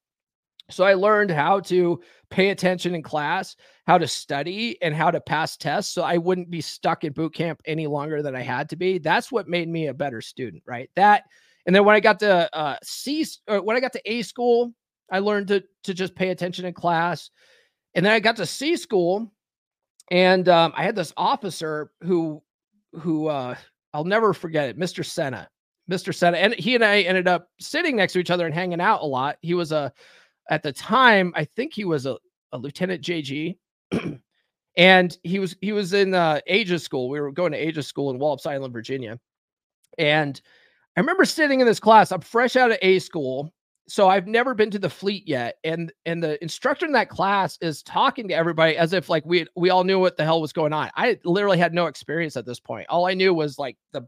[0.70, 2.00] So I learned how to
[2.30, 5.92] pay attention in class, how to study, and how to pass tests.
[5.92, 8.98] So I wouldn't be stuck in boot camp any longer than I had to be.
[8.98, 10.90] That's what made me a better student, right?
[10.94, 11.24] That,
[11.66, 14.74] and then when I got to uh, C, or when I got to A school,
[15.10, 17.30] I learned to to just pay attention in class.
[17.94, 19.32] And then I got to C school,
[20.10, 22.42] and um, I had this officer who
[22.92, 23.54] who uh,
[23.94, 25.04] I'll never forget it, Mr.
[25.04, 25.48] Senna.
[25.90, 26.14] Mr.
[26.14, 29.00] Senna, and he and I ended up sitting next to each other and hanging out
[29.00, 29.38] a lot.
[29.40, 29.90] He was a
[30.48, 32.16] at the time, I think he was a,
[32.52, 33.56] a lieutenant JG.
[34.76, 37.08] and he was he was in uh Aegis school.
[37.08, 39.18] We were going to Aegis school in Wallops Island, Virginia.
[39.98, 40.40] And
[40.96, 42.12] I remember sitting in this class.
[42.12, 43.52] I'm fresh out of A school.
[43.88, 45.56] So I've never been to the fleet yet.
[45.64, 49.46] And and the instructor in that class is talking to everybody as if like we
[49.56, 50.90] we all knew what the hell was going on.
[50.96, 52.86] I literally had no experience at this point.
[52.88, 54.02] All I knew was like the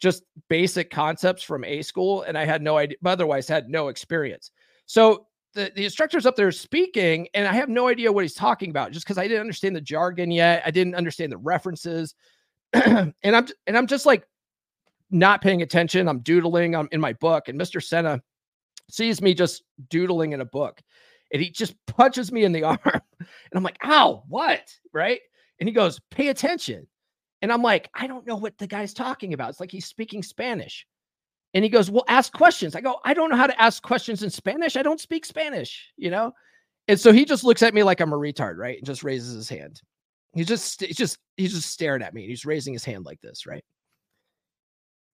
[0.00, 4.50] just basic concepts from A school, and I had no idea, otherwise had no experience.
[4.86, 5.26] So
[5.58, 8.92] the, the instructor's up there speaking, and I have no idea what he's talking about
[8.92, 10.62] just because I didn't understand the jargon yet.
[10.64, 12.14] I didn't understand the references.
[12.72, 14.24] and I'm and I'm just like
[15.10, 16.08] not paying attention.
[16.08, 16.76] I'm doodling.
[16.76, 17.82] I'm in my book, and Mr.
[17.82, 18.22] Senna
[18.88, 20.80] sees me just doodling in a book,
[21.32, 25.20] and he just punches me in the arm, and I'm like, "Ow, what?" Right?
[25.58, 26.86] And he goes, "Pay attention."
[27.42, 29.50] And I'm like, I don't know what the guy's talking about.
[29.50, 30.84] It's like he's speaking Spanish.
[31.54, 32.74] And he goes, Well, ask questions.
[32.74, 34.76] I go, I don't know how to ask questions in Spanish.
[34.76, 36.32] I don't speak Spanish, you know?
[36.88, 38.78] And so he just looks at me like I'm a retard, right?
[38.78, 39.82] And just raises his hand.
[40.34, 42.26] He's just, he's just, he's just staring at me.
[42.26, 43.64] He's raising his hand like this, right?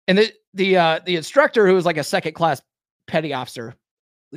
[0.06, 2.60] And the the uh the instructor, who was like a second class
[3.06, 3.74] petty officer,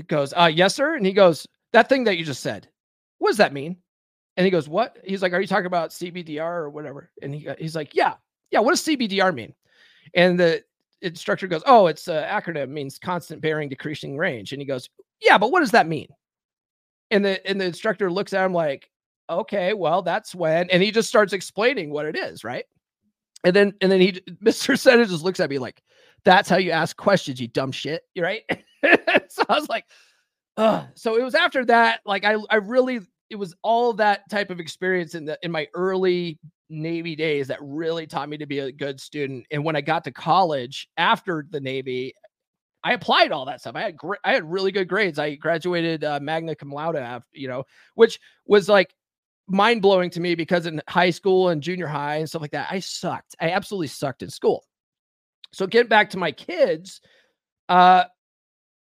[0.07, 0.95] goes, uh, yes, sir.
[0.95, 2.69] And he goes, That thing that you just said,
[3.17, 3.77] what does that mean?
[4.37, 4.97] And he goes, What?
[5.03, 7.11] He's like, Are you talking about CBDR or whatever?
[7.21, 8.13] And he he's like, Yeah,
[8.51, 9.53] yeah, what does CBDR mean?
[10.13, 10.63] And the
[11.01, 14.89] instructor goes, "Oh, it's an acronym means constant bearing decreasing range." And he goes,
[15.21, 16.07] "Yeah, but what does that mean?"
[17.11, 18.89] And the and the instructor looks at him like,
[19.29, 22.65] "Okay, well, that's when." And he just starts explaining what it is, right?
[23.43, 24.11] And then and then he
[24.43, 24.77] Mr.
[24.77, 25.81] Senna just looks at me like,
[26.25, 28.43] "That's how you ask questions, you dumb shit." You're right.
[29.29, 29.85] so I was like,
[30.57, 30.87] Ugh.
[30.95, 32.99] so it was after that, like I I really
[33.29, 37.59] it was all that type of experience in the in my early Navy days that
[37.61, 39.45] really taught me to be a good student.
[39.51, 42.13] And when I got to college after the Navy,
[42.83, 43.75] I applied all that stuff.
[43.75, 45.19] I had I had really good grades.
[45.19, 47.63] I graduated uh, magna cum laude, after, you know,
[47.95, 48.93] which was like
[49.47, 52.67] mind blowing to me because in high school and junior high and stuff like that,
[52.69, 53.35] I sucked.
[53.39, 54.63] I absolutely sucked in school.
[55.53, 57.01] So getting back to my kids,
[57.69, 58.05] uh,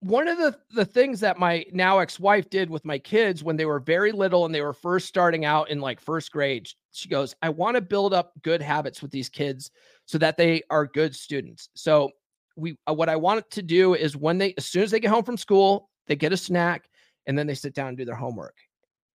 [0.01, 3.65] one of the the things that my now ex-wife did with my kids when they
[3.65, 7.35] were very little and they were first starting out in like first grade she goes
[7.43, 9.71] i want to build up good habits with these kids
[10.05, 11.69] so that they are good students.
[11.75, 12.11] So
[12.57, 15.11] we uh, what i want to do is when they as soon as they get
[15.11, 16.89] home from school they get a snack
[17.27, 18.57] and then they sit down and do their homework.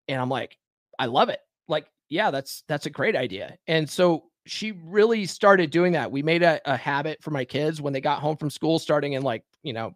[0.08, 0.56] And i'm like
[0.98, 1.40] i love it.
[1.68, 3.56] Like yeah that's that's a great idea.
[3.66, 6.10] And so she really started doing that.
[6.10, 9.12] We made a, a habit for my kids when they got home from school starting
[9.12, 9.94] in like you know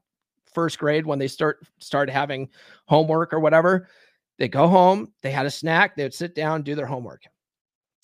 [0.55, 2.49] first grade when they start start having
[2.87, 3.89] homework or whatever.
[4.39, 7.23] They go home, they had a snack, they would sit down, do their homework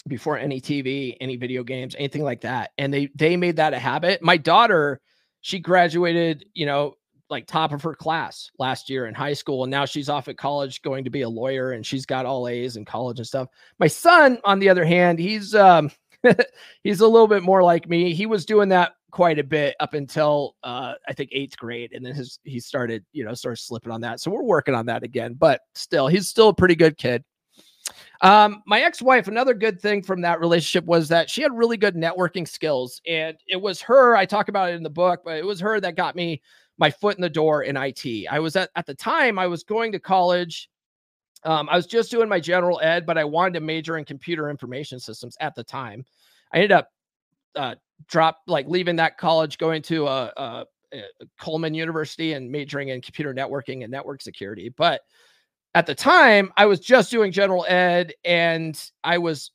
[0.06, 2.70] before any TV, any video games, anything like that.
[2.78, 4.22] And they they made that a habit.
[4.22, 5.00] My daughter,
[5.40, 6.94] she graduated, you know,
[7.30, 10.36] like top of her class last year in high school and now she's off at
[10.36, 13.48] college going to be a lawyer and she's got all A's in college and stuff.
[13.78, 15.90] My son on the other hand, he's um
[16.84, 18.14] he's a little bit more like me.
[18.14, 22.04] He was doing that quite a bit up until uh, I think eighth grade, and
[22.04, 24.20] then his he started you know started slipping on that.
[24.20, 27.24] So we're working on that again, but still, he's still a pretty good kid.
[28.22, 31.96] Um, my ex-wife, another good thing from that relationship was that she had really good
[31.96, 34.14] networking skills, and it was her.
[34.16, 36.42] I talk about it in the book, but it was her that got me
[36.78, 38.26] my foot in the door in IT.
[38.30, 40.68] I was at at the time I was going to college.
[41.44, 44.50] Um, I was just doing my general ed, but I wanted to major in computer
[44.50, 46.04] information systems at the time.
[46.52, 46.88] I ended up
[47.56, 47.74] uh,
[48.08, 51.02] drop like leaving that college, going to a, a, a
[51.40, 54.68] Coleman University and majoring in computer networking and network security.
[54.68, 55.00] But
[55.74, 59.52] at the time, I was just doing general ed and I was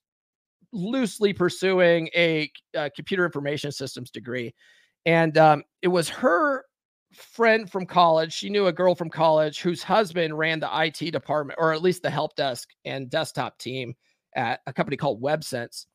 [0.71, 4.53] loosely pursuing a, a computer information systems degree.
[5.05, 6.65] And um, it was her
[7.15, 8.33] friend from college.
[8.33, 12.03] She knew a girl from college whose husband ran the IT department, or at least
[12.03, 13.95] the help desk and desktop team
[14.35, 15.85] at a company called WebSense.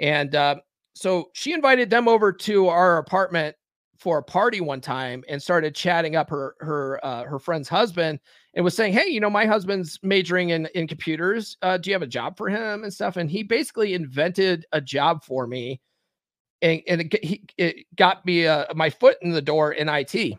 [0.00, 0.56] And uh,
[0.94, 3.56] so she invited them over to our apartment
[4.00, 8.18] for a party one time and started chatting up her her uh, her friend's husband
[8.54, 11.56] and was saying, "Hey, you know, my husband's majoring in in computers.
[11.62, 14.80] Uh, do you have a job for him and stuff?" And he basically invented a
[14.80, 15.80] job for me,
[16.62, 20.38] and and it, he, it got me uh, my foot in the door in IT.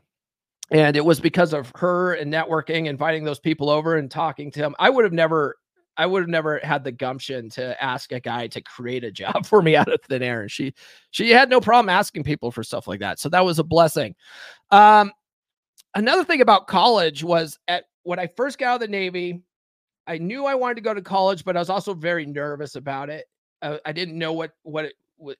[0.71, 4.59] And it was because of her and networking, inviting those people over and talking to
[4.59, 4.73] them.
[4.79, 5.57] I would have never
[5.97, 9.45] I would have never had the gumption to ask a guy to create a job
[9.45, 10.41] for me out of thin air.
[10.41, 10.73] And she
[11.11, 13.19] she had no problem asking people for stuff like that.
[13.19, 14.15] So that was a blessing.
[14.71, 15.11] Um,
[15.93, 19.41] another thing about college was at when I first got out of the Navy,
[20.07, 23.09] I knew I wanted to go to college, but I was also very nervous about
[23.09, 23.25] it.
[23.61, 24.93] I, I didn't know what what it,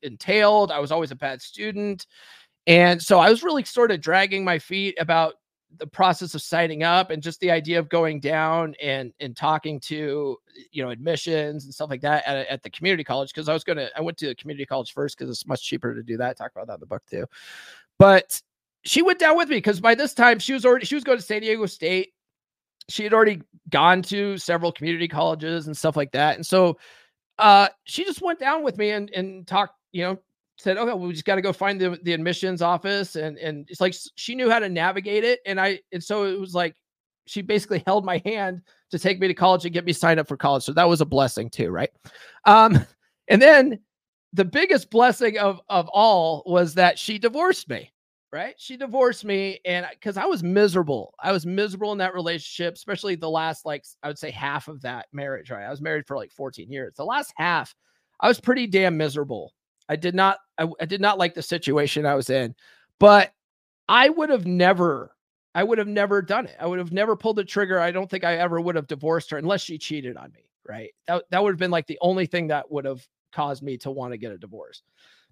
[0.04, 0.72] entailed.
[0.72, 2.06] I was always a bad student.
[2.68, 5.36] And so I was really sort of dragging my feet about
[5.78, 9.80] the process of signing up and just the idea of going down and and talking
[9.80, 10.38] to
[10.72, 13.64] you know admissions and stuff like that at, at the community college because I was
[13.64, 16.38] gonna I went to the community college first because it's much cheaper to do that.
[16.38, 17.26] Talk about that in the book too.
[17.98, 18.42] But
[18.84, 21.18] she went down with me because by this time she was already she was going
[21.18, 22.10] to San Diego State.
[22.90, 26.36] She had already gone to several community colleges and stuff like that.
[26.36, 26.78] And so
[27.40, 30.20] uh she just went down with me and and talked, you know,
[30.62, 33.16] said, okay, well, we just got to go find the, the admissions office.
[33.16, 35.40] And, and it's like, she knew how to navigate it.
[35.46, 36.76] And I, and so it was like,
[37.26, 40.28] she basically held my hand to take me to college and get me signed up
[40.28, 40.64] for college.
[40.64, 41.72] So that was a blessing too.
[41.72, 41.90] Right.
[42.46, 42.86] Um,
[43.28, 43.80] and then
[44.34, 47.92] the biggest blessing of, of all was that she divorced me.
[48.32, 48.54] Right.
[48.58, 49.60] She divorced me.
[49.66, 51.16] And cause I was miserable.
[51.20, 54.82] I was miserable in that relationship, especially the last, like, I would say half of
[54.84, 55.50] that marriage.
[55.50, 55.66] Right.
[55.66, 56.94] I was married for like 14 years.
[56.96, 57.76] The last half,
[58.22, 59.54] I was pretty damn miserable
[59.92, 62.56] I did not I, I did not like the situation I was in,
[62.98, 63.34] but
[63.90, 65.12] I would have never
[65.54, 66.56] I would have never done it.
[66.58, 67.78] I would have never pulled the trigger.
[67.78, 70.92] I don't think I ever would have divorced her unless she cheated on me, right?
[71.08, 73.92] That that would have been like the only thing that would have caused me to
[73.92, 74.82] want to get a divorce.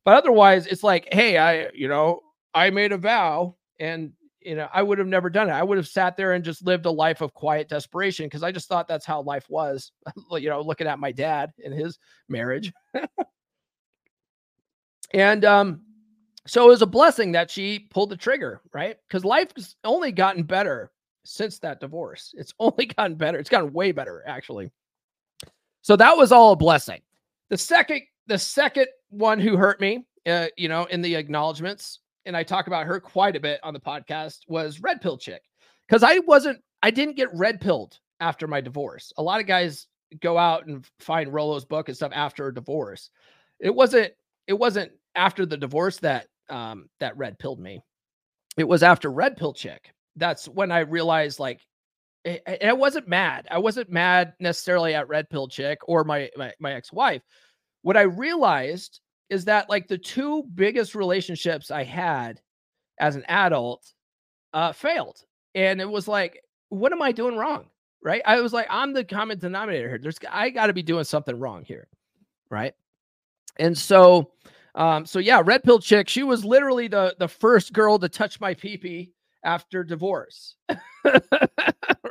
[0.03, 2.19] But otherwise, it's like, hey, I, you know,
[2.53, 5.53] I made a vow and you know, I would have never done it.
[5.53, 8.51] I would have sat there and just lived a life of quiet desperation because I
[8.51, 9.93] just thought that's how life was.
[10.31, 12.73] you know, looking at my dad and his marriage.
[15.11, 15.81] And um,
[16.45, 18.97] so it was a blessing that she pulled the trigger, right?
[19.07, 20.91] Because life's only gotten better
[21.23, 22.33] since that divorce.
[22.37, 23.37] It's only gotten better.
[23.37, 24.71] It's gotten way better, actually.
[25.81, 27.01] So that was all a blessing.
[27.49, 32.35] The second, the second one who hurt me, uh, you know, in the acknowledgments, and
[32.35, 35.41] I talk about her quite a bit on the podcast, was Red Pill Chick.
[35.87, 39.11] Because I wasn't, I didn't get red pilled after my divorce.
[39.17, 39.87] A lot of guys
[40.21, 43.09] go out and find Rollo's book and stuff after a divorce.
[43.59, 44.13] It wasn't,
[44.47, 47.81] it wasn't after the divorce that um that red pilled me.
[48.57, 49.93] It was after red pill chick.
[50.15, 51.61] That's when I realized like
[52.25, 53.47] and I wasn't mad.
[53.51, 57.21] I wasn't mad necessarily at red pill chick or my my, my ex-wife.
[57.81, 62.41] What I realized is that like the two biggest relationships I had
[62.99, 63.93] as an adult
[64.53, 65.23] uh failed.
[65.53, 67.65] And it was like, what am I doing wrong?
[68.01, 68.21] Right.
[68.25, 69.99] I was like, I'm the common denominator here.
[70.01, 71.87] There's I gotta be doing something wrong here.
[72.49, 72.73] Right.
[73.57, 74.31] And so
[74.79, 76.07] um, so yeah, red pill chick.
[76.07, 79.11] She was literally the the first girl to touch my peepee
[79.43, 80.55] after divorce.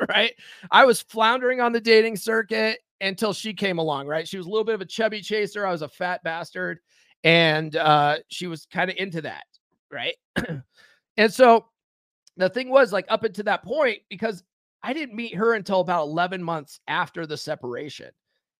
[0.09, 0.33] right?
[0.70, 4.06] I was floundering on the dating circuit until she came along.
[4.06, 4.29] Right?
[4.29, 5.66] She was a little bit of a chubby chaser.
[5.66, 6.81] I was a fat bastard,
[7.25, 9.44] and uh, she was kind of into that.
[9.90, 10.16] Right?
[11.16, 11.64] and so
[12.37, 14.44] the thing was like up until that point because
[14.83, 18.10] I didn't meet her until about 11 months after the separation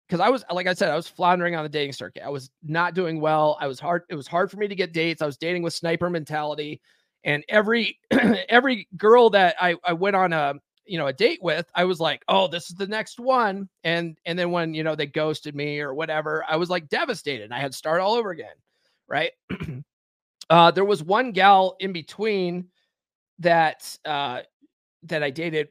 [0.09, 2.22] because I was like I said, I was floundering on the dating circuit.
[2.24, 3.59] I was not doing well.
[3.61, 4.02] I was hard.
[4.09, 5.20] It was hard for me to get dates.
[5.20, 6.80] I was dating with sniper mentality,
[7.24, 10.54] and every every girl that I I went on a
[10.86, 13.68] you know a date with, I was like, oh, this is the next one.
[13.84, 17.52] And and then when you know they ghosted me or whatever, I was like devastated.
[17.52, 18.56] I had to start all over again,
[19.09, 19.32] right?
[20.50, 22.66] Uh, there was one gal in between
[23.38, 24.40] that uh,
[25.02, 25.68] that I dated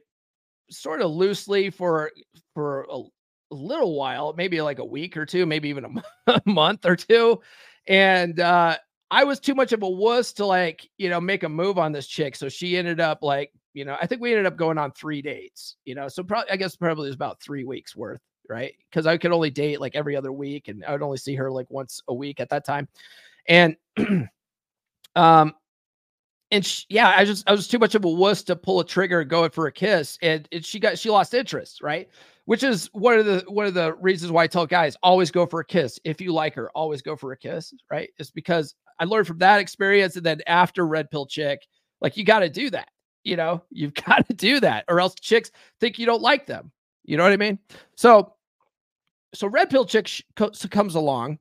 [0.70, 2.12] sort of loosely for
[2.54, 3.17] for a, a
[3.50, 7.40] little while, maybe like a week or two, maybe even a month or two,
[7.86, 8.76] and uh,
[9.10, 11.92] I was too much of a wuss to like you know make a move on
[11.92, 14.78] this chick, so she ended up like you know I think we ended up going
[14.78, 18.20] on three dates, you know, so probably I guess probably was about three weeks worth,
[18.48, 18.74] right?
[18.90, 21.50] Because I could only date like every other week, and I would only see her
[21.50, 22.88] like once a week at that time,
[23.48, 23.76] and
[25.16, 25.54] um
[26.50, 28.86] and she, yeah, I just I was too much of a wuss to pull a
[28.86, 32.08] trigger and go for a kiss, and, and she got she lost interest, right?
[32.48, 35.44] Which is one of the one of the reasons why I tell guys always go
[35.44, 38.08] for a kiss if you like her, always go for a kiss, right?
[38.16, 41.66] It's because I learned from that experience, and then after Red Pill Chick,
[42.00, 42.88] like you got to do that,
[43.22, 46.72] you know, you've got to do that, or else chicks think you don't like them.
[47.04, 47.58] You know what I mean?
[47.96, 48.32] So,
[49.34, 51.40] so Red Pill Chick sh- comes along.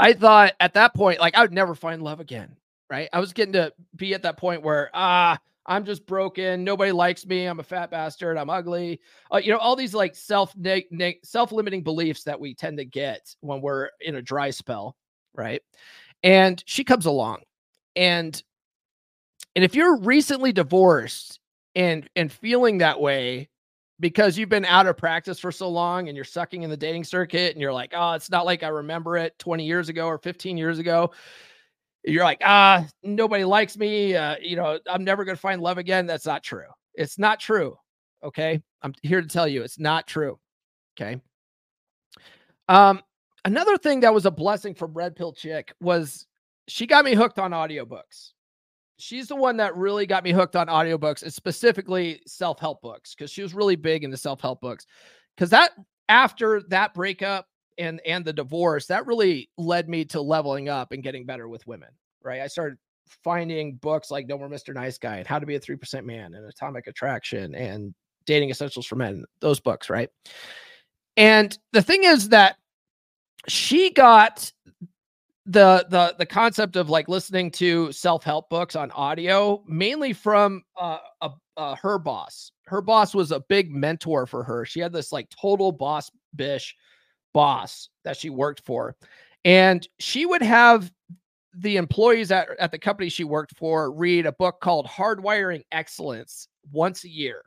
[0.00, 2.56] I thought at that point, like I would never find love again
[2.90, 3.08] right?
[3.12, 6.62] I was getting to be at that point where ah, I'm just broken.
[6.62, 7.46] Nobody likes me.
[7.46, 8.36] I'm a fat bastard.
[8.36, 9.00] I'm ugly.
[9.32, 10.54] Uh, you know, all these like self
[11.22, 14.96] self limiting beliefs that we tend to get when we're in a dry spell,
[15.34, 15.62] right?
[16.22, 17.42] And she comes along,
[17.96, 18.42] and
[19.56, 21.40] and if you're recently divorced
[21.74, 23.48] and and feeling that way
[24.00, 27.04] because you've been out of practice for so long and you're sucking in the dating
[27.04, 30.18] circuit and you're like, oh, it's not like I remember it 20 years ago or
[30.18, 31.12] 15 years ago
[32.04, 34.14] you're like, ah, nobody likes me.
[34.14, 36.06] Uh, you know, I'm never going to find love again.
[36.06, 36.66] That's not true.
[36.94, 37.76] It's not true.
[38.22, 38.62] Okay.
[38.82, 40.38] I'm here to tell you it's not true.
[40.96, 41.20] Okay.
[42.68, 43.02] Um,
[43.44, 46.26] another thing that was a blessing from Red Pill Chick was
[46.68, 48.32] she got me hooked on audiobooks.
[48.98, 53.14] She's the one that really got me hooked on audiobooks and specifically self help books
[53.14, 54.86] because she was really big into self help books.
[55.36, 55.72] Because that
[56.08, 57.46] after that breakup,
[57.78, 61.66] and and the divorce that really led me to leveling up and getting better with
[61.66, 61.88] women
[62.22, 62.40] right?
[62.40, 62.78] I started
[63.22, 66.34] finding books like no more mr nice guy and how to be a 3% man
[66.34, 67.94] and atomic attraction and
[68.24, 70.08] dating essentials for men those books right?
[71.16, 72.56] And the thing is that
[73.46, 74.50] she got
[75.46, 80.98] the the the concept of like listening to self-help books on audio mainly from uh,
[81.20, 82.50] a, uh, her boss.
[82.66, 84.64] Her boss was a big mentor for her.
[84.64, 86.74] She had this like total boss bish
[87.34, 88.96] boss that she worked for.
[89.44, 90.90] And she would have
[91.54, 96.48] the employees at, at the company she worked for read a book called Hardwiring Excellence
[96.72, 97.42] once a year.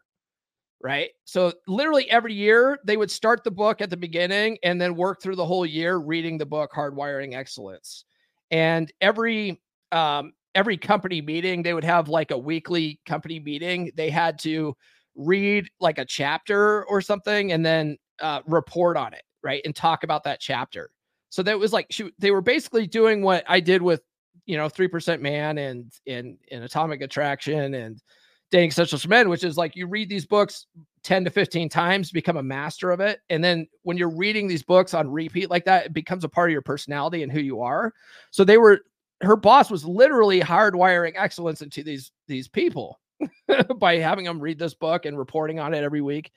[0.79, 1.09] Right.
[1.25, 5.23] So, literally every year, they would start the book at the beginning and then work
[5.23, 8.05] through the whole year reading the book Hardwiring Excellence.
[8.51, 9.59] And every,
[9.91, 13.91] um, every company meeting, they would have like a weekly company meeting.
[13.95, 14.75] They had to
[15.15, 20.03] read like a chapter or something and then uh, report on it right and talk
[20.03, 20.91] about that chapter.
[21.29, 24.01] So that was like she, they were basically doing what i did with
[24.45, 28.01] you know 3% man and in in atomic attraction and
[28.49, 30.67] dating essentials men which is like you read these books
[31.03, 34.63] 10 to 15 times become a master of it and then when you're reading these
[34.63, 37.61] books on repeat like that it becomes a part of your personality and who you
[37.61, 37.93] are.
[38.31, 38.81] So they were
[39.21, 42.99] her boss was literally hardwiring excellence into these these people
[43.77, 46.31] by having them read this book and reporting on it every week.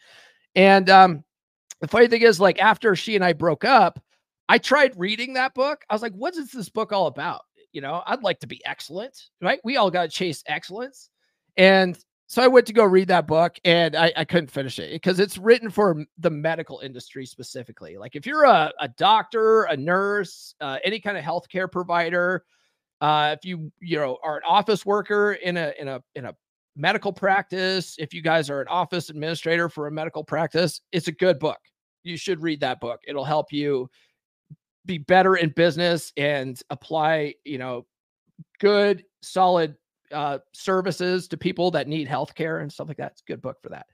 [0.54, 1.24] And um
[1.80, 4.02] the funny thing is, like after she and I broke up,
[4.48, 5.84] I tried reading that book.
[5.88, 7.42] I was like, what is this book all about?
[7.72, 9.60] You know, I'd like to be excellent, right?
[9.62, 11.08] We all got to chase excellence.
[11.56, 14.92] And so I went to go read that book and I, I couldn't finish it
[14.92, 17.96] because it's written for the medical industry specifically.
[17.96, 22.44] Like if you're a, a doctor, a nurse, uh, any kind of healthcare provider,
[23.00, 26.34] uh, if you you know are an office worker in a in a in a
[26.76, 31.12] medical practice, if you guys are an office administrator for a medical practice, it's a
[31.12, 31.58] good book
[32.02, 33.00] you should read that book.
[33.06, 33.88] It'll help you
[34.86, 37.86] be better in business and apply, you know,
[38.58, 39.76] good, solid
[40.12, 43.12] uh, services to people that need healthcare and stuff like that.
[43.12, 43.86] It's a good book for that.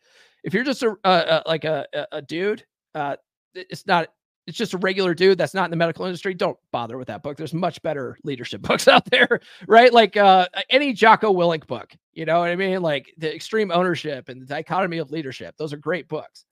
[0.45, 3.17] If you're just a, like a, a dude, uh,
[3.55, 4.09] it's not.
[4.47, 6.33] It's just a regular dude that's not in the medical industry.
[6.33, 7.37] Don't bother with that book.
[7.37, 9.93] There's much better leadership books out there, right?
[9.93, 11.93] Like uh, any Jocko Willink book.
[12.13, 12.81] You know what I mean?
[12.81, 15.57] Like the extreme ownership and the dichotomy of leadership.
[15.59, 16.45] Those are great books.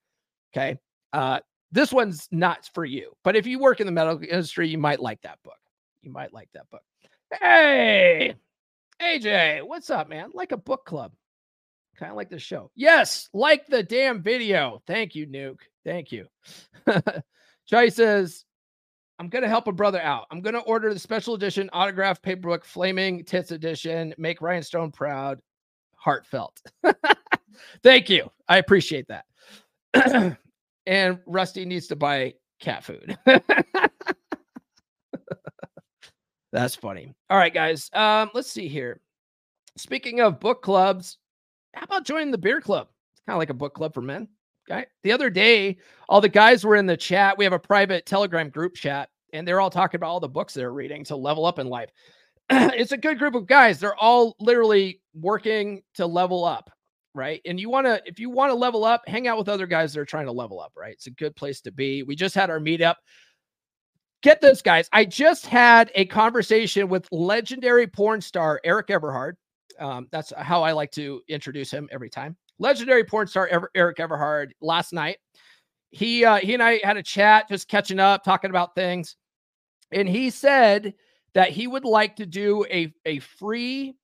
[0.52, 0.76] Okay.
[1.14, 1.38] Uh,
[1.70, 4.98] this one's not for you, but if you work in the medical industry, you might
[5.00, 5.58] like that book.
[6.02, 6.82] You might like that book.
[7.40, 8.34] Hey,
[9.00, 10.30] AJ, what's up, man?
[10.34, 11.12] Like a book club.
[11.96, 12.72] Kind of like the show.
[12.74, 14.82] Yes, like the damn video.
[14.88, 15.60] Thank you, Nuke.
[15.84, 16.26] Thank you.
[17.66, 18.44] Chai says,
[19.20, 20.26] I'm to help a brother out.
[20.32, 24.12] I'm to order the special edition autograph paperback Flaming Tits edition.
[24.18, 25.40] Make Ryan Stone proud.
[26.04, 26.60] Heartfelt.
[27.84, 28.30] Thank you.
[28.48, 30.36] I appreciate that.
[30.86, 33.16] and Rusty needs to buy cat food.
[36.52, 37.14] That's funny.
[37.30, 37.90] All right, guys.
[37.92, 39.00] Um, let's see here.
[39.76, 41.18] Speaking of book clubs,
[41.74, 42.86] how about joining the beer club?
[43.12, 44.28] It's kind of like a book club for men.
[44.70, 44.86] Okay.
[45.02, 45.78] The other day,
[46.08, 47.36] all the guys were in the chat.
[47.36, 50.54] We have a private Telegram group chat, and they're all talking about all the books
[50.54, 51.90] they're reading to level up in life.
[52.50, 53.80] it's a good group of guys.
[53.80, 56.70] They're all literally working to level up,
[57.14, 57.40] right?
[57.44, 59.94] And you want to, if you want to level up, hang out with other guys
[59.94, 60.92] that are trying to level up, right?
[60.92, 62.02] It's a good place to be.
[62.02, 62.96] We just had our meetup.
[64.22, 64.88] Get this, guys.
[64.92, 69.36] I just had a conversation with legendary porn star Eric Everhard.
[69.78, 72.36] Um, that's how I like to introduce him every time.
[72.58, 75.18] Legendary porn star Ever- Eric Everhard last night.
[75.90, 79.16] He uh, he and I had a chat, just catching up, talking about things,
[79.92, 80.94] and he said
[81.34, 83.94] that he would like to do a a free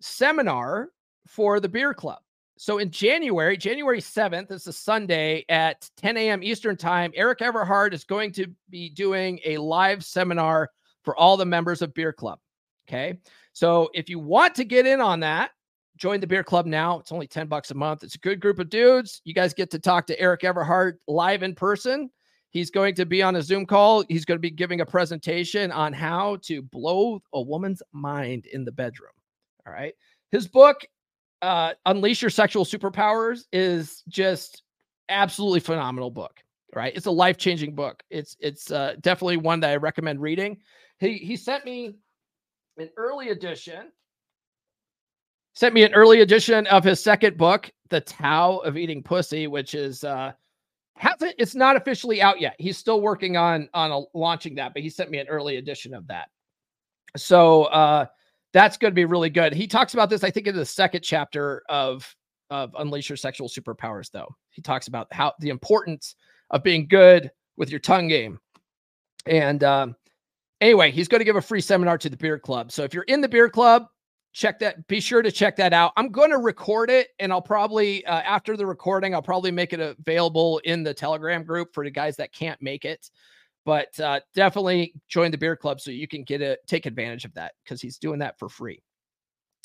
[0.00, 0.90] seminar
[1.26, 2.20] for the beer club.
[2.62, 6.44] So in January, January 7th, it's a Sunday at 10 a.m.
[6.44, 7.10] Eastern Time.
[7.16, 10.70] Eric Everhard is going to be doing a live seminar
[11.02, 12.38] for all the members of Beer Club.
[12.86, 13.18] Okay.
[13.52, 15.50] So if you want to get in on that,
[15.96, 17.00] join the beer club now.
[17.00, 18.04] It's only 10 bucks a month.
[18.04, 19.22] It's a good group of dudes.
[19.24, 22.10] You guys get to talk to Eric Everhard live in person.
[22.50, 24.04] He's going to be on a Zoom call.
[24.08, 28.64] He's going to be giving a presentation on how to blow a woman's mind in
[28.64, 29.10] the bedroom.
[29.66, 29.94] All right.
[30.30, 30.86] His book,
[31.42, 34.62] uh, Unleash Your Sexual Superpowers, is just
[35.08, 36.40] absolutely phenomenal book.
[36.74, 36.96] Right.
[36.96, 38.02] It's a life changing book.
[38.08, 40.56] It's it's uh, definitely one that I recommend reading.
[41.00, 41.96] He he sent me
[42.78, 43.92] an early edition.
[45.54, 49.74] Sent me an early edition of his second book, The Tao of Eating Pussy, which
[49.74, 50.32] is uh
[50.96, 52.54] hasn't it's not officially out yet.
[52.58, 55.92] He's still working on on a, launching that, but he sent me an early edition
[55.92, 56.30] of that.
[57.18, 58.06] So uh
[58.52, 59.52] that's going to be really good.
[59.54, 62.14] He talks about this, I think, in the second chapter of
[62.50, 64.28] of Unleash Your Sexual Superpowers, though.
[64.50, 66.16] He talks about how the importance
[66.50, 68.38] of being good with your tongue game.
[69.24, 69.96] And um,
[70.60, 72.70] anyway, he's going to give a free seminar to the beer club.
[72.70, 73.86] So if you're in the beer club,
[74.34, 74.86] check that.
[74.86, 75.92] Be sure to check that out.
[75.96, 79.72] I'm going to record it, and I'll probably uh, after the recording, I'll probably make
[79.72, 83.10] it available in the Telegram group for the guys that can't make it.
[83.64, 87.34] But uh, definitely join the beer club so you can get it, take advantage of
[87.34, 88.82] that because he's doing that for free.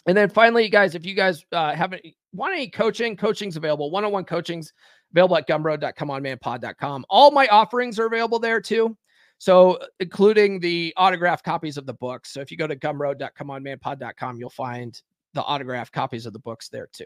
[0.07, 2.01] And then finally, guys, if you guys uh, haven't
[2.33, 3.91] want any coaching, coaching's available.
[3.91, 4.71] One-on-one coaching's
[5.11, 7.05] available at gumroad.comeonmanpod.com.
[7.09, 8.95] All my offerings are available there too.
[9.39, 12.31] So, including the autographed copies of the books.
[12.31, 14.99] So, if you go to gumroad.comeonmanpod.com, you'll find
[15.33, 17.05] the autographed copies of the books there too.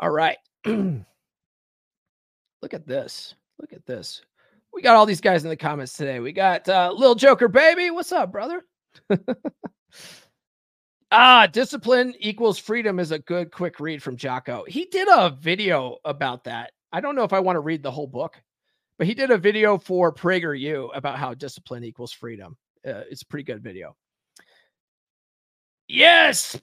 [0.00, 0.38] All right.
[0.66, 1.04] Look
[2.72, 3.34] at this.
[3.60, 4.22] Look at this.
[4.78, 6.20] We got all these guys in the comments today.
[6.20, 7.90] We got uh, Lil Joker Baby.
[7.90, 8.62] What's up, brother?
[11.10, 14.64] ah, discipline equals freedom is a good quick read from Jocko.
[14.68, 16.70] He did a video about that.
[16.92, 18.40] I don't know if I want to read the whole book,
[18.98, 22.56] but he did a video for PragerU about how discipline equals freedom.
[22.86, 23.96] Uh, it's a pretty good video.
[25.88, 26.56] Yes.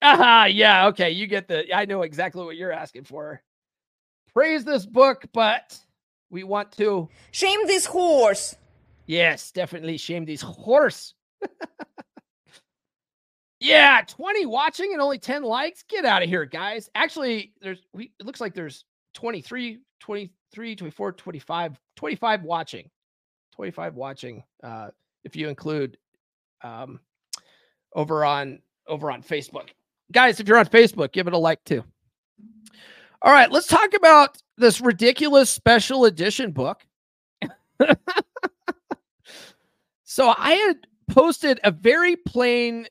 [0.00, 0.46] Aha.
[0.46, 0.86] Yeah.
[0.86, 1.10] Okay.
[1.10, 3.42] You get the, I know exactly what you're asking for.
[4.32, 5.78] Praise this book, but
[6.30, 8.56] we want to shame this horse.
[9.06, 11.14] Yes, definitely shame this horse.
[13.60, 15.82] yeah, 20 watching and only 10 likes.
[15.88, 16.90] Get out of here, guys.
[16.94, 22.90] Actually, there's we it looks like there's 23, 23, 24, 25, 25 watching.
[23.54, 24.44] 25 watching.
[24.62, 24.88] Uh,
[25.24, 25.96] if you include
[26.62, 27.00] um
[27.94, 29.68] over on over on Facebook.
[30.12, 31.84] Guys, if you're on Facebook, give it a like too.
[33.20, 36.86] All right, let's talk about this ridiculous special edition book.
[40.04, 40.76] so I had
[41.10, 42.86] posted a very plain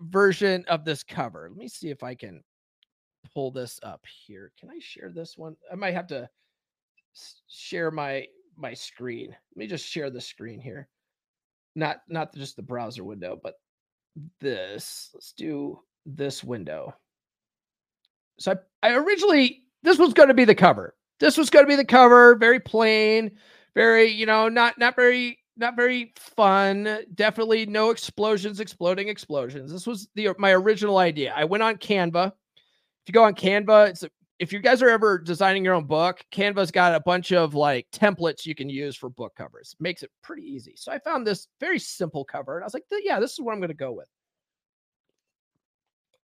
[0.00, 1.48] version of this cover.
[1.50, 2.42] Let me see if I can
[3.32, 4.52] pull this up here.
[4.60, 5.56] Can I share this one?
[5.72, 6.28] I might have to
[7.48, 8.26] share my
[8.56, 9.30] my screen.
[9.30, 10.88] Let me just share the screen here.
[11.74, 13.54] Not not just the browser window, but
[14.40, 15.08] this.
[15.14, 16.94] Let's do this window.
[18.38, 18.52] So
[18.82, 20.94] I, I originally this was going to be the cover.
[21.18, 23.32] This was going to be the cover, very plain,
[23.74, 27.00] very, you know, not not very not very fun.
[27.14, 29.70] Definitely no explosions, exploding explosions.
[29.70, 31.32] This was the my original idea.
[31.36, 32.28] I went on Canva.
[32.28, 34.04] If you go on Canva, it's
[34.40, 37.86] if you guys are ever designing your own book, Canva's got a bunch of like
[37.92, 39.76] templates you can use for book covers.
[39.78, 40.72] Makes it pretty easy.
[40.76, 43.52] So I found this very simple cover and I was like, yeah, this is what
[43.52, 44.08] I'm going to go with.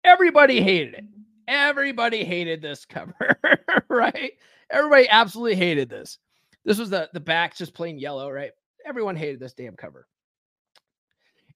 [0.04, 1.06] Everybody hated it.
[1.48, 3.40] Everybody hated this cover,
[3.90, 4.34] right?
[4.70, 6.18] Everybody absolutely hated this.
[6.66, 8.52] This was the the back just plain yellow, right?
[8.86, 10.08] Everyone hated this damn cover.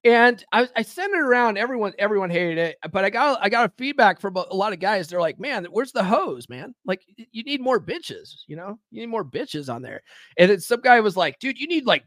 [0.04, 1.58] And I, I sent it around.
[1.58, 2.78] Everyone, everyone hated it.
[2.92, 5.08] But I got I got a feedback from a, lot of guys.
[5.08, 6.76] They're like, "Man, where's the hoes, man?
[6.86, 8.44] Like, you need more bitches.
[8.48, 10.02] You know, you need more bitches on there."
[10.38, 12.04] And then some guy was like, "Dude, you need like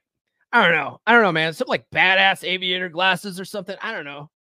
[0.53, 1.01] I don't know.
[1.07, 1.53] I don't know, man.
[1.53, 3.77] Something like badass aviator glasses or something.
[3.81, 4.31] I don't know.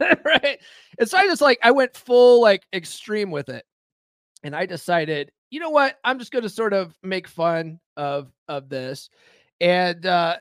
[0.24, 0.58] right.
[0.98, 3.64] And so I just like I went full like extreme with it.
[4.42, 5.98] And I decided, you know what?
[6.04, 9.10] I'm just gonna sort of make fun of of this.
[9.60, 10.36] And uh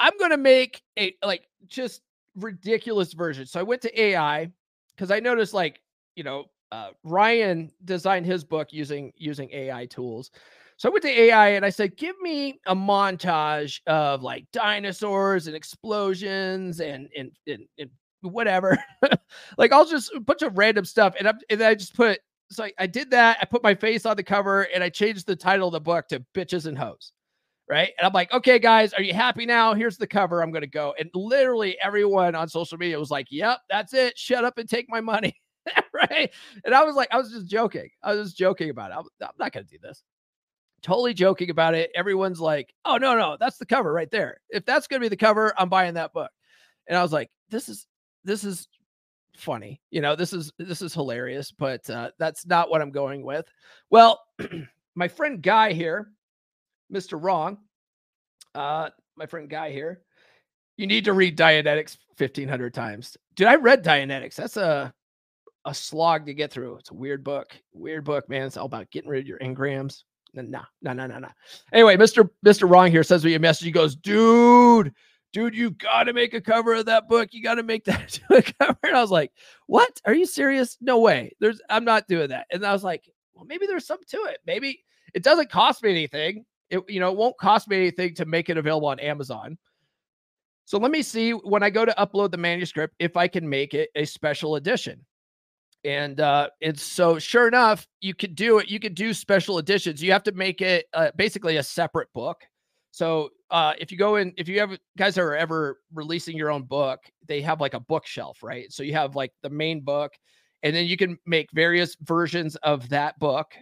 [0.00, 2.02] I'm gonna make a like just
[2.34, 3.46] ridiculous version.
[3.46, 4.50] So I went to AI
[4.94, 5.80] because I noticed like,
[6.16, 10.30] you know, uh, Ryan designed his book using using AI tools.
[10.78, 15.46] So I went to AI and I said, give me a montage of like dinosaurs
[15.46, 17.90] and explosions and and, and, and
[18.26, 18.78] whatever.
[19.58, 21.14] like I'll just a bunch of random stuff.
[21.18, 22.20] And, I, and I just put
[22.50, 23.38] so I, I did that.
[23.40, 26.08] I put my face on the cover and I changed the title of the book
[26.08, 27.12] to Bitches and Hoes
[27.68, 27.92] right?
[27.98, 29.74] And I'm like, okay, guys, are you happy now?
[29.74, 30.42] Here's the cover.
[30.42, 30.94] I'm going to go.
[30.98, 34.18] And literally everyone on social media was like, yep, that's it.
[34.18, 35.36] Shut up and take my money.
[35.92, 36.32] right.
[36.64, 37.88] And I was like, I was just joking.
[38.02, 38.96] I was just joking about it.
[38.98, 40.02] I'm, I'm not going to do this.
[40.82, 41.90] Totally joking about it.
[41.94, 44.40] Everyone's like, oh, no, no, that's the cover right there.
[44.50, 46.30] If that's going to be the cover, I'm buying that book.
[46.86, 47.86] And I was like, this is,
[48.26, 48.68] this is
[49.36, 49.80] funny.
[49.90, 53.46] You know, this is, this is hilarious, but uh, that's not what I'm going with.
[53.90, 54.20] Well,
[54.94, 56.10] my friend Guy here,
[56.92, 57.22] Mr.
[57.22, 57.58] Wrong,
[58.54, 60.02] uh, my friend Guy here,
[60.76, 63.16] you need to read Dianetics 1500 times.
[63.34, 64.34] Dude, I read Dianetics.
[64.34, 64.92] That's a
[65.66, 66.76] a slog to get through.
[66.76, 67.52] It's a weird book.
[67.72, 68.46] Weird book, man.
[68.46, 70.04] It's all about getting rid of your engrams.
[70.32, 70.42] No,
[70.82, 71.28] no, no, no, no.
[71.72, 72.30] Anyway, Mr.
[72.44, 72.70] Mr.
[72.70, 73.64] Wrong here says me a message.
[73.64, 74.92] He goes, dude,
[75.32, 77.28] dude, you got to make a cover of that book.
[77.32, 78.78] You got to make that a cover.
[78.82, 79.32] And I was like,
[79.66, 80.00] what?
[80.04, 80.76] Are you serious?
[80.80, 81.32] No way.
[81.40, 82.46] There's, I'm not doing that.
[82.50, 84.38] And I was like, well, maybe there's something to it.
[84.46, 84.82] Maybe
[85.14, 86.44] it doesn't cost me anything.
[86.70, 89.58] It, you know, it won't cost me anything to make it available on Amazon.
[90.64, 93.72] So let me see when I go to upload the manuscript if I can make
[93.72, 95.04] it a special edition.
[95.84, 98.68] And uh, and so sure enough, you could do it.
[98.68, 100.02] You could do special editions.
[100.02, 102.42] You have to make it uh, basically a separate book.
[102.96, 106.62] So uh, if you go in, if you ever guys are ever releasing your own
[106.62, 108.72] book, they have like a bookshelf, right?
[108.72, 110.14] So you have like the main book,
[110.62, 113.54] and then you can make various versions of that book,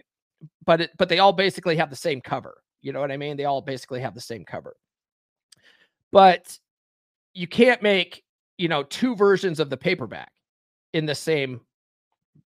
[0.65, 2.61] but it, but they all basically have the same cover.
[2.81, 3.35] You know what I mean?
[3.35, 4.77] They all basically have the same cover.
[6.13, 6.57] But
[7.33, 8.23] you can't make,
[8.57, 10.31] you know, two versions of the paperback
[10.93, 11.59] in the same,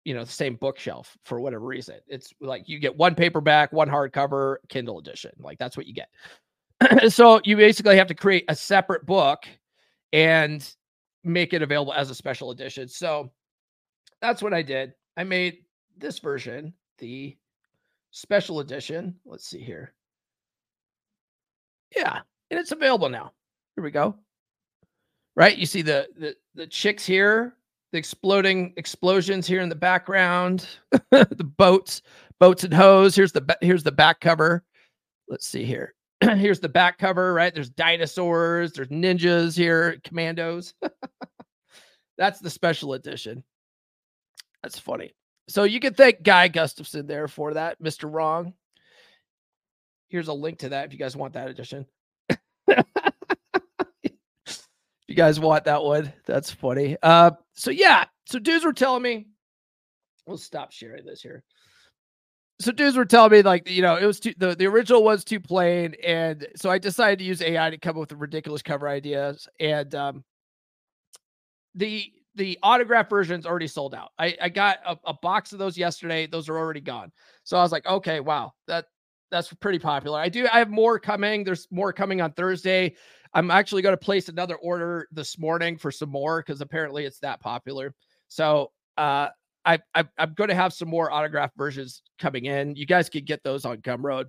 [0.04, 1.96] you know, the same bookshelf for whatever reason.
[2.06, 5.32] It's like you get one paperback, one hardcover, Kindle edition.
[5.38, 6.08] Like that's what you get.
[7.08, 9.44] so you basically have to create a separate book
[10.12, 10.74] and
[11.24, 12.88] make it available as a special edition.
[12.88, 13.30] So
[14.20, 14.94] that's what I did.
[15.16, 15.58] I made
[15.96, 17.36] this version, the
[18.10, 19.16] special edition.
[19.24, 19.94] Let's see here.
[21.96, 22.20] Yeah,
[22.50, 23.32] and it's available now.
[23.74, 24.14] Here we go.
[25.36, 27.54] Right, you see the the the chicks here,
[27.92, 30.66] the exploding explosions here in the background,
[31.10, 32.02] the boats,
[32.40, 33.14] boats and hoes.
[33.14, 34.64] Here's the here's the back cover.
[35.28, 35.94] Let's see here.
[36.36, 37.32] here's the back cover.
[37.32, 40.74] Right, there's dinosaurs, there's ninjas here, commandos.
[42.18, 43.44] That's the special edition.
[44.62, 45.12] That's funny.
[45.48, 48.12] So you can thank Guy Gustafson there for that, Mr.
[48.12, 48.52] Wrong.
[50.08, 51.86] Here's a link to that if you guys want that edition.
[52.68, 52.84] if
[55.06, 56.96] you guys want that one, that's funny.
[57.02, 59.26] Uh, so yeah, so dudes were telling me,
[60.26, 61.44] we'll stop sharing this here.
[62.60, 65.24] So dudes were telling me like you know it was too the, the original was
[65.24, 68.88] too plain, and so I decided to use AI to come up with ridiculous cover
[68.88, 69.48] ideas.
[69.60, 70.24] And um,
[71.74, 74.10] the the autograph version's already sold out.
[74.18, 76.26] I, I got a, a, box of those yesterday.
[76.26, 77.10] Those are already gone.
[77.42, 78.86] So I was like, okay, wow, that
[79.30, 80.20] that's pretty popular.
[80.20, 80.46] I do.
[80.52, 81.44] I have more coming.
[81.44, 82.94] There's more coming on Thursday.
[83.34, 87.18] I'm actually going to place another order this morning for some more because apparently it's
[87.20, 87.94] that popular.
[88.28, 89.28] So uh,
[89.68, 92.74] I, I I'm going to have some more autograph versions coming in.
[92.74, 94.24] You guys can get those on Gumroad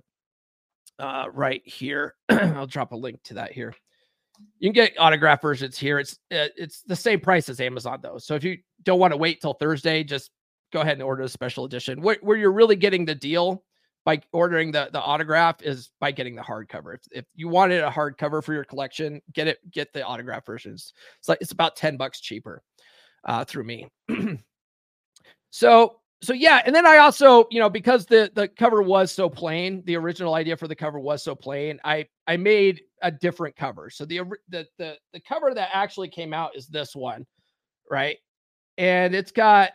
[0.98, 2.14] uh, right here.
[2.28, 3.74] I'll drop a link to that here.
[4.58, 5.98] You can get autograph versions here.
[5.98, 8.18] It's uh, it's the same price as Amazon though.
[8.18, 10.30] So if you don't want to wait till Thursday, just
[10.74, 12.02] go ahead and order a special edition.
[12.02, 13.64] Where, where you're really getting the deal
[14.04, 16.94] by ordering the the autograph is by getting the hardcover.
[16.96, 20.92] If, if you wanted a hardcover for your collection, get it get the autograph versions.
[21.18, 22.62] It's like it's about 10 bucks cheaper
[23.24, 23.88] uh, through me.
[25.50, 29.28] so so yeah, and then I also, you know, because the the cover was so
[29.30, 33.56] plain, the original idea for the cover was so plain, I I made a different
[33.56, 33.88] cover.
[33.90, 37.26] So the the the the cover that actually came out is this one,
[37.90, 38.18] right?
[38.78, 39.72] And it's got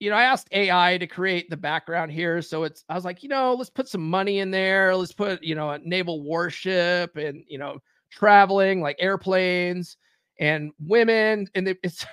[0.00, 2.42] you know, I asked AI to create the background here.
[2.42, 4.94] So it's, I was like, you know, let's put some money in there.
[4.94, 7.78] Let's put, you know, a naval warship and, you know,
[8.10, 9.96] traveling like airplanes
[10.40, 11.46] and women.
[11.54, 12.04] And it's,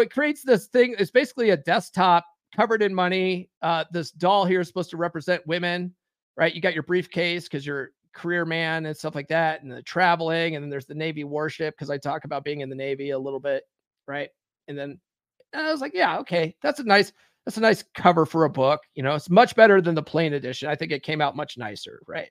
[0.00, 0.94] it creates this thing.
[0.98, 3.50] It's basically a desktop covered in money.
[3.62, 5.94] Uh, this doll here is supposed to represent women,
[6.36, 6.54] right?
[6.54, 10.56] You got your briefcase because you're career man and stuff like that, and the traveling,
[10.56, 13.18] and then there's the Navy warship because I talk about being in the Navy a
[13.18, 13.64] little bit,
[14.06, 14.30] right?
[14.68, 14.98] And then
[15.52, 17.12] and I was like, yeah, okay, that's a nice
[17.44, 18.80] that's a nice cover for a book.
[18.94, 20.68] You know, it's much better than the plain edition.
[20.68, 22.30] I think it came out much nicer, right?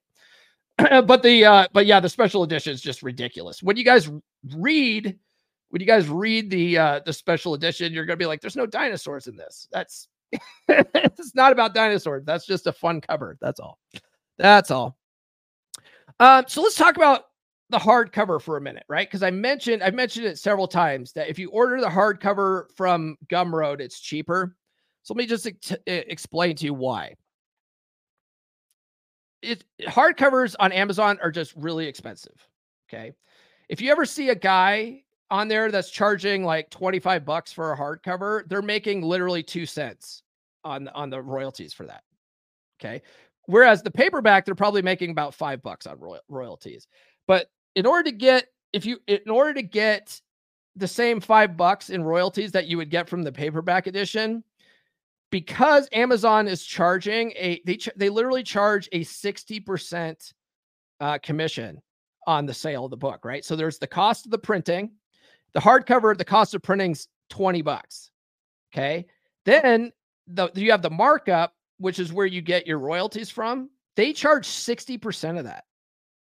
[0.78, 3.64] but the uh but yeah, the special edition is just ridiculous.
[3.64, 4.10] When you guys
[4.56, 5.18] read
[5.70, 8.66] when you guys read the uh the special edition, you're gonna be like, there's no
[8.66, 9.68] dinosaurs in this.
[9.72, 10.08] That's
[10.68, 12.24] it's not about dinosaurs.
[12.26, 13.38] That's just a fun cover.
[13.42, 13.80] That's all.
[14.38, 14.98] That's all.
[16.20, 17.26] Um, so let's talk about
[17.70, 19.08] the hardcover for a minute, right?
[19.08, 23.18] Because I mentioned I've mentioned it several times that if you order the hardcover from
[23.28, 24.56] Gumroad, it's cheaper.
[25.04, 27.16] So let me just ex- explain to you why.
[29.42, 32.36] It hardcovers on Amazon are just really expensive.
[32.90, 33.14] Okay.
[33.70, 37.78] If you ever see a guy on there that's charging like 25 bucks for a
[37.78, 40.24] hardcover, they're making literally two cents
[40.64, 42.04] on on the royalties for that.
[42.80, 43.02] Okay.
[43.46, 46.88] Whereas the paperback, they're probably making about five bucks on roy- royalties.
[47.28, 50.22] But in order to get, if you, in order to get
[50.76, 54.44] the same five bucks in royalties that you would get from the paperback edition,
[55.32, 60.34] because Amazon is charging a, they, they literally charge a 60%
[61.00, 61.82] uh, commission
[62.28, 63.44] on the sale of the book, right?
[63.44, 64.92] So there's the cost of the printing,
[65.54, 68.12] the hardcover, the cost of printing's 20 bucks.
[68.74, 69.06] Okay.
[69.46, 69.92] Then
[70.28, 73.70] the, you have the markup, which is where you get your royalties from.
[73.96, 75.64] They charge 60% of that.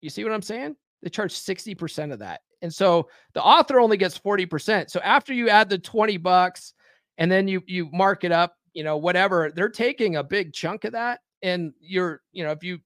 [0.00, 0.76] You see what I'm saying?
[1.02, 2.40] They charge 60% of that.
[2.62, 4.90] And so the author only gets 40%.
[4.90, 6.74] So after you add the 20 bucks
[7.18, 10.84] and then you you mark it up, you know, whatever, they're taking a big chunk
[10.84, 11.20] of that.
[11.42, 12.78] And you're, you know, if you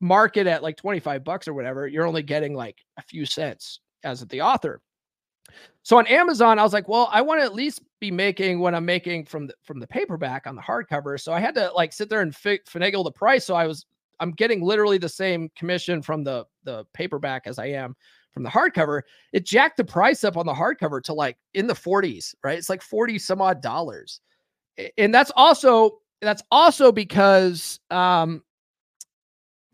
[0.00, 3.80] mark it at like 25 bucks or whatever, you're only getting like a few cents
[4.04, 4.80] as the author.
[5.82, 8.74] So on Amazon, I was like, well, I want to at least be making what
[8.74, 11.20] I'm making from the from the paperback on the hardcover.
[11.20, 13.44] So I had to like sit there and fi- finagle the price.
[13.44, 13.86] So I was
[14.20, 17.94] I'm getting literally the same commission from the the paperback as I am
[18.32, 19.02] from the hardcover.
[19.32, 22.58] It jacked the price up on the hardcover to like in the 40s, right?
[22.58, 24.20] It's like 40 some odd dollars.
[24.98, 28.42] And that's also that's also because um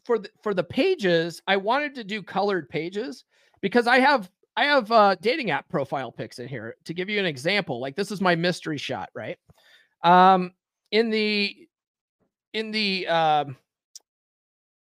[0.04, 3.24] for the for the pages, I wanted to do colored pages
[3.60, 7.18] because I have I have uh, dating app profile pics in here to give you
[7.18, 7.80] an example.
[7.80, 9.38] Like this is my mystery shot, right?
[10.04, 10.52] Um,
[10.90, 11.56] in the
[12.52, 13.56] in the um,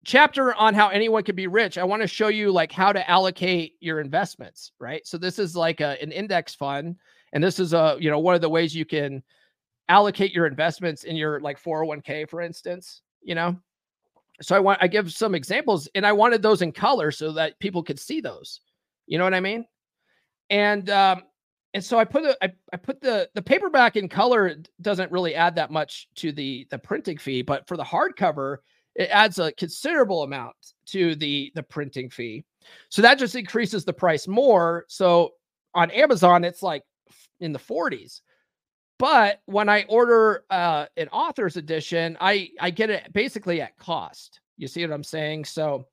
[0.05, 3.09] chapter on how anyone can be rich, I want to show you like how to
[3.11, 5.07] allocate your investments, right?
[5.07, 6.97] So this is like a, an index fund,
[7.33, 9.23] and this is a you know one of the ways you can
[9.89, 13.01] allocate your investments in your like 401k, for instance.
[13.23, 13.57] You know,
[14.43, 17.59] so I want I give some examples, and I wanted those in color so that
[17.61, 18.61] people could see those.
[19.07, 19.67] You know what I mean?
[20.51, 21.23] And um,
[21.75, 22.39] and so I put the
[22.73, 26.79] I put the the paperback in color doesn't really add that much to the the
[26.79, 28.59] printing fee, but for the hardcover,
[28.95, 30.55] it adds a considerable amount
[30.87, 32.45] to the the printing fee.
[32.91, 34.85] So that just increases the price more.
[34.89, 35.33] So
[35.75, 36.83] on Amazon, it's like
[37.41, 38.21] in the 40s.
[38.99, 44.41] But when I order uh, an author's edition, I I get it basically at cost.
[44.57, 45.47] You see what I'm saying?
[45.47, 45.89] So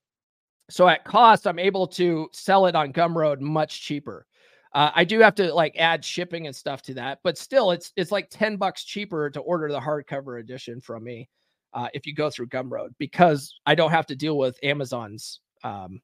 [0.71, 4.25] so at cost, I'm able to sell it on Gumroad much cheaper.
[4.73, 7.91] Uh, I do have to like add shipping and stuff to that, but still, it's
[7.97, 11.27] it's like ten bucks cheaper to order the hardcover edition from me
[11.73, 16.01] uh, if you go through Gumroad because I don't have to deal with Amazon's um,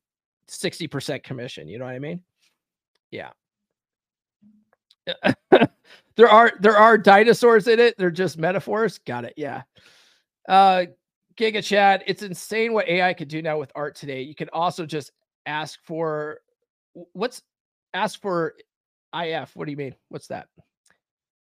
[0.50, 1.70] sixty percent commission.
[1.70, 2.22] You know what I mean?
[3.10, 3.30] Yeah.
[6.18, 7.96] there are there are dinosaurs in it.
[7.98, 8.98] They're just metaphors.
[8.98, 9.34] Got it.
[9.38, 9.62] Yeah.
[10.50, 10.88] Uh,
[11.38, 14.22] Giga Chad, it's insane what AI could do now with art today.
[14.22, 15.12] You can also just
[15.46, 16.40] ask for
[17.14, 17.44] what's
[17.94, 18.56] ask for
[19.16, 19.56] IF.
[19.56, 19.96] What do you mean?
[20.10, 20.48] What's that?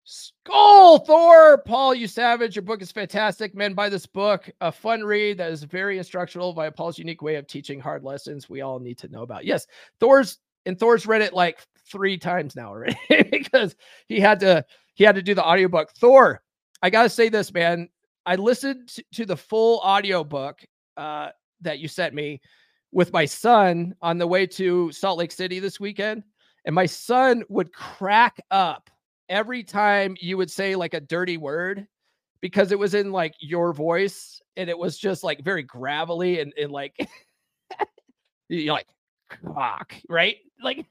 [0.06, 2.56] Skull Thor, Paul, you savage.
[2.56, 3.54] Your book is fantastic.
[3.54, 4.50] Men, buy this book.
[4.60, 8.50] A fun read that is very instructional via Paul's unique way of teaching hard lessons
[8.50, 9.46] we all need to know about.
[9.46, 9.66] Yes,
[10.00, 12.96] Thor's and Thor's read it like three times now already
[13.30, 13.76] because
[14.06, 14.64] he had to
[14.94, 15.92] he had to do the audiobook.
[15.92, 16.42] Thor,
[16.82, 17.88] I gotta say this, man.
[18.26, 20.60] I listened to the full audiobook
[20.96, 22.40] uh, that you sent me
[22.92, 26.22] with my son on the way to Salt Lake City this weekend.
[26.64, 28.88] And my son would crack up
[29.28, 31.86] every time you would say like a dirty word
[32.40, 36.52] because it was in like your voice and it was just like very gravelly and,
[36.60, 36.96] and like
[38.48, 38.86] you're like
[39.54, 40.36] cock, right?
[40.62, 40.86] Like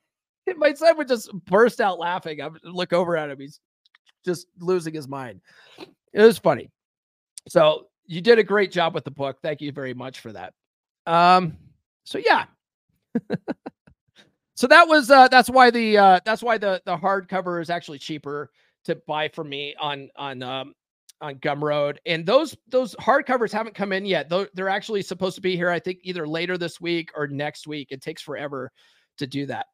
[0.58, 2.42] my son would just burst out laughing.
[2.42, 3.40] I would look over at him.
[3.40, 3.60] He's
[4.26, 5.42] just losing his mind.
[5.78, 6.70] It was funny.
[7.48, 9.38] So you did a great job with the book.
[9.42, 10.54] Thank you very much for that.
[11.06, 11.58] Um,
[12.04, 12.46] so yeah.
[14.56, 18.00] so that was uh that's why the uh that's why the the hardcover is actually
[18.00, 18.50] cheaper
[18.86, 20.74] to buy for me on on um
[21.22, 24.30] on Gumroad, and those those hardcovers haven't come in yet.
[24.30, 27.66] Though they're actually supposed to be here, I think either later this week or next
[27.66, 27.88] week.
[27.92, 28.72] It takes forever
[29.18, 29.68] to do that.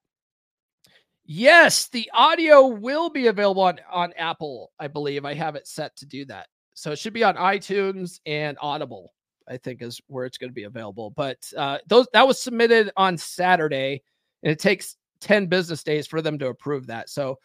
[1.25, 4.71] Yes, the audio will be available on on Apple.
[4.79, 6.47] I believe I have it set to do that,
[6.79, 9.13] so it should be on iTunes and Audible.
[9.47, 11.09] I think is where it's going to be available.
[11.09, 14.03] But uh, those that was submitted on Saturday,
[14.43, 17.09] and it takes ten business days for them to approve that.
[17.09, 17.39] So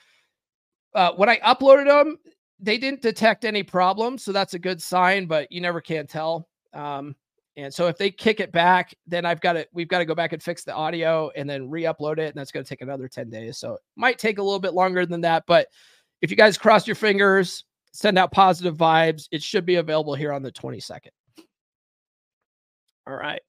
[0.94, 2.18] uh, when I uploaded them,
[2.60, 5.26] they didn't detect any problems, so that's a good sign.
[5.26, 6.46] But you never can tell.
[6.74, 7.16] Um,
[7.56, 10.14] and so if they kick it back, then I've got to we've got to go
[10.14, 13.08] back and fix the audio and then re-upload it, and that's going to take another
[13.08, 13.56] ten days.
[13.56, 15.44] So it might take a little bit longer than that.
[15.46, 15.68] But
[16.20, 17.64] if you guys cross your fingers,
[17.94, 21.12] send out positive vibes, it should be available here on the twenty second.
[23.06, 23.40] All right.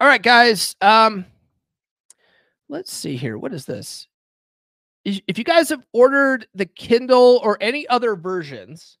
[0.00, 0.74] All right, guys.
[0.80, 1.26] Um,
[2.68, 3.38] let's see here.
[3.38, 4.08] What is this?
[5.04, 8.98] If you guys have ordered the Kindle or any other versions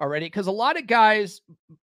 [0.00, 1.40] already, because a lot of guys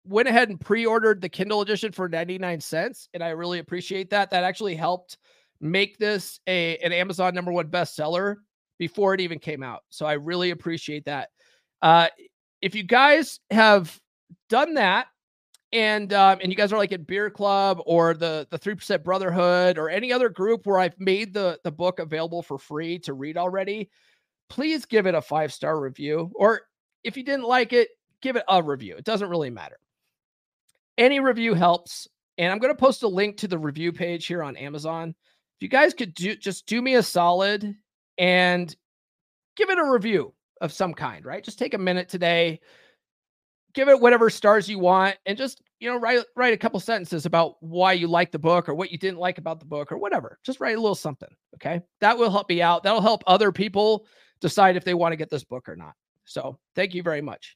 [0.06, 4.30] went ahead and pre-ordered the Kindle edition for 99 cents, and I really appreciate that.
[4.30, 5.18] That actually helped
[5.62, 8.36] make this a an Amazon number one bestseller
[8.78, 9.82] before it even came out.
[9.90, 11.30] So I really appreciate that.
[11.86, 12.08] Uh,
[12.64, 14.02] if you guys have
[14.50, 15.06] done that
[15.72, 19.04] and um, and you guys are like at Beer Club or the the Three Percent
[19.04, 23.14] Brotherhood or any other group where I've made the the book available for free to
[23.14, 23.92] read already,
[24.50, 26.32] please give it a five star review.
[26.34, 26.62] Or
[27.04, 28.96] if you didn't like it, give it a review.
[28.98, 29.78] It doesn't really matter.
[30.98, 32.08] Any review helps,
[32.40, 35.10] and I'm going to post a link to the review page here on Amazon.
[35.10, 37.76] If you guys could do just do me a solid
[38.18, 38.76] and
[39.56, 41.44] give it a review of some kind, right?
[41.44, 42.60] Just take a minute today
[43.76, 47.26] give it whatever stars you want and just you know write write a couple sentences
[47.26, 49.98] about why you like the book or what you didn't like about the book or
[49.98, 50.40] whatever.
[50.44, 51.82] Just write a little something okay?
[52.02, 52.82] That will help me out.
[52.82, 54.08] That'll help other people
[54.42, 55.94] decide if they want to get this book or not.
[56.24, 57.56] So thank you very much.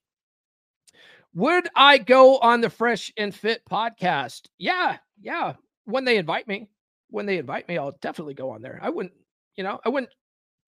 [1.34, 4.42] Would i go on the fresh and fit podcast?
[4.60, 5.54] Yeah yeah.
[5.86, 6.70] When they invite me
[7.12, 8.80] when they invite me i'll definitely go on there.
[8.82, 9.16] I wouldn't
[9.56, 10.12] you know i wouldn't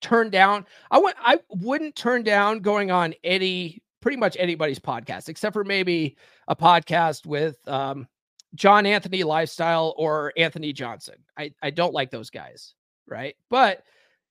[0.02, 5.30] turn down i would i wouldn't turn down going on any pretty much anybody's podcast,
[5.30, 6.16] except for maybe
[6.48, 8.06] a podcast with um,
[8.54, 11.14] John Anthony Lifestyle or Anthony Johnson.
[11.38, 12.74] I, I don't like those guys,
[13.06, 13.34] right?
[13.48, 13.84] But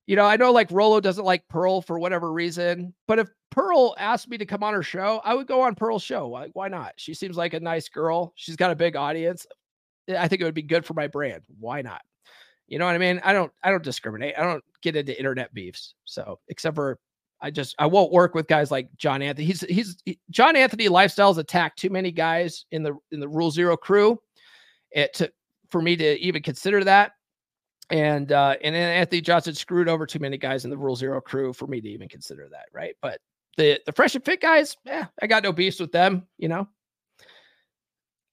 [0.05, 3.95] you know, I know like Rollo doesn't like Pearl for whatever reason, but if Pearl
[3.97, 6.27] asked me to come on her show, I would go on Pearl's show.
[6.27, 6.93] Like, why not?
[6.97, 8.33] She seems like a nice girl.
[8.35, 9.47] She's got a big audience.
[10.09, 11.43] I think it would be good for my brand.
[11.59, 12.01] Why not?
[12.71, 13.19] You know what I mean?
[13.25, 14.33] I don't I don't discriminate.
[14.37, 15.93] I don't get into internet beefs.
[16.05, 16.99] So, except for
[17.41, 19.45] I just I won't work with guys like John Anthony.
[19.45, 23.51] He's he's he, John Anthony lifestyles attacked too many guys in the in the Rule
[23.51, 24.17] Zero crew,
[24.91, 25.29] it to
[25.69, 27.11] for me to even consider that.
[27.89, 31.19] And uh and then Anthony Johnson screwed over too many guys in the Rule Zero
[31.19, 32.95] crew for me to even consider that, right?
[33.01, 33.19] But
[33.57, 36.69] the the fresh and fit guys, yeah, I got no beefs with them, you know.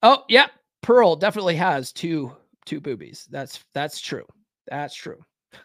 [0.01, 0.47] Oh yeah,
[0.81, 2.31] Pearl definitely has two
[2.69, 3.27] two boobies.
[3.31, 4.25] That's that's true.
[4.67, 5.17] That's true.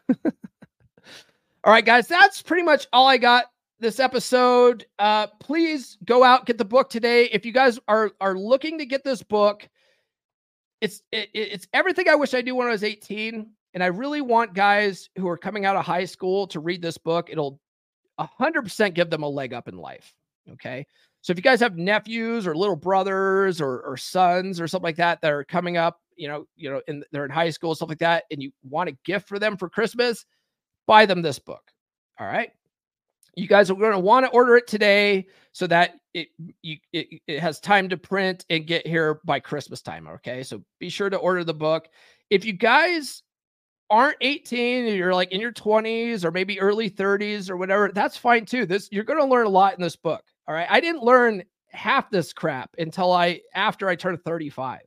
[0.25, 3.47] All right, guys, that's pretty much all I got
[3.79, 4.85] this episode.
[4.99, 7.27] Uh, please go out get the book today.
[7.27, 9.69] If you guys are are looking to get this book,
[10.81, 14.21] it's it, it's everything I wish I knew when I was 18, and I really
[14.21, 17.29] want guys who are coming out of high school to read this book.
[17.31, 17.61] It'll
[18.19, 20.15] 100% give them a leg up in life.
[20.53, 20.87] Okay.
[21.23, 24.97] So if you guys have nephews or little brothers or, or sons or something like
[24.97, 27.89] that that are coming up, you know, you know, and they're in high school, stuff
[27.89, 30.25] like that, and you want a gift for them for Christmas,
[30.87, 31.63] buy them this book.
[32.19, 32.51] All right.
[33.37, 36.29] You guys are going to want to order it today so that it,
[36.63, 40.07] you, it, it has time to print and get here by Christmas time.
[40.07, 40.43] Okay.
[40.45, 41.89] So be sure to order the book.
[42.31, 43.23] If you guys
[43.91, 48.47] aren't 18 you're like in your 20s or maybe early 30s or whatever, that's fine
[48.47, 48.67] too.
[48.67, 50.23] This you're going to learn a lot in this book.
[50.47, 50.69] All right.
[50.71, 54.81] I didn't learn half this crap until I after I turned 35.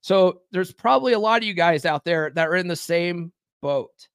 [0.00, 3.32] So there's probably a lot of you guys out there that are in the same
[3.60, 4.08] boat.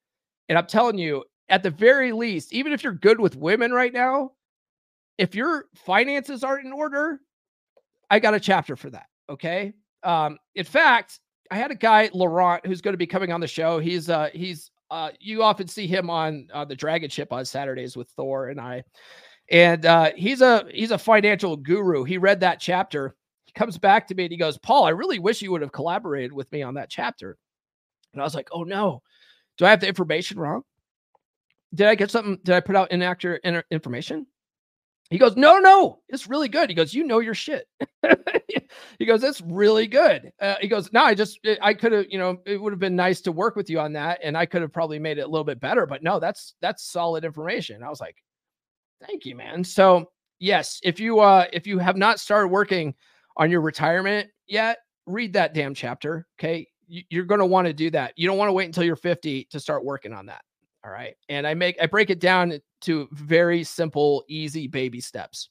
[0.49, 3.93] And I'm telling you, at the very least, even if you're good with women right
[3.93, 4.31] now,
[5.17, 7.19] if your finances aren't in order,
[8.09, 9.07] I got a chapter for that.
[9.29, 9.73] Okay.
[10.03, 11.19] Um, in fact,
[11.51, 13.79] I had a guy, Laurent, who's going to be coming on the show.
[13.79, 17.95] He's uh he's uh you often see him on uh, the Dragon Ship on Saturdays
[17.95, 18.83] with Thor and I.
[19.51, 22.03] And uh he's a he's a financial guru.
[22.03, 23.15] He read that chapter.
[23.55, 26.33] Comes back to me and he goes, Paul, I really wish you would have collaborated
[26.33, 27.37] with me on that chapter.
[28.13, 29.01] And I was like, oh no,
[29.57, 30.63] do I have the information wrong?
[31.73, 32.39] Did I get something?
[32.43, 33.41] Did I put out inaccurate
[33.71, 34.27] information?
[35.09, 36.69] He goes, no, no, it's really good.
[36.69, 37.67] He goes, you know your shit.
[38.99, 40.31] he goes, that's really good.
[40.41, 42.95] Uh, he goes, no, I just, I could have, you know, it would have been
[42.95, 45.27] nice to work with you on that, and I could have probably made it a
[45.27, 45.85] little bit better.
[45.85, 47.83] But no, that's that's solid information.
[47.83, 48.17] I was like,
[49.05, 49.63] thank you, man.
[49.63, 52.95] So yes, if you uh if you have not started working
[53.37, 56.27] on your retirement yet, read that damn chapter.
[56.39, 56.67] Okay.
[56.87, 58.13] You're going to want to do that.
[58.15, 60.43] You don't want to wait until you're 50 to start working on that.
[60.83, 61.15] All right.
[61.29, 65.49] And I make, I break it down to very simple, easy baby steps.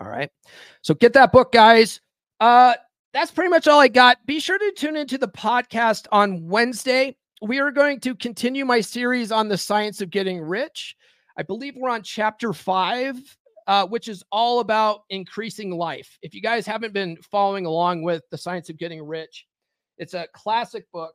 [0.00, 0.30] All right.
[0.82, 2.00] So get that book, guys.
[2.40, 2.74] Uh,
[3.12, 4.24] that's pretty much all I got.
[4.26, 7.16] Be sure to tune into the podcast on Wednesday.
[7.42, 10.96] We are going to continue my series on the science of getting rich.
[11.36, 13.16] I believe we're on chapter five,
[13.70, 16.18] uh, which is all about increasing life.
[16.20, 19.46] If you guys haven't been following along with the science of getting rich,
[19.96, 21.14] it's a classic book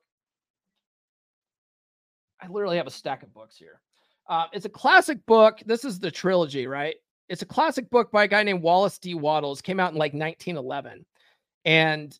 [2.41, 3.81] I literally have a stack of books here.
[4.27, 5.59] Uh, it's a classic book.
[5.65, 6.95] This is the trilogy, right?
[7.29, 9.15] It's a classic book by a guy named Wallace D.
[9.15, 9.61] Wattles.
[9.61, 11.05] Came out in like 1911,
[11.65, 12.17] and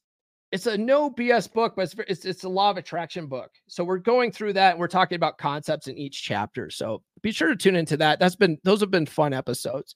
[0.52, 3.52] it's a no BS book, but it's, it's it's a law of attraction book.
[3.68, 6.70] So we're going through that, and we're talking about concepts in each chapter.
[6.70, 8.20] So be sure to tune into that.
[8.20, 9.96] That's been those have been fun episodes.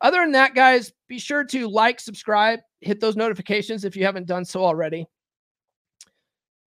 [0.00, 4.26] Other than that, guys, be sure to like, subscribe, hit those notifications if you haven't
[4.26, 5.06] done so already.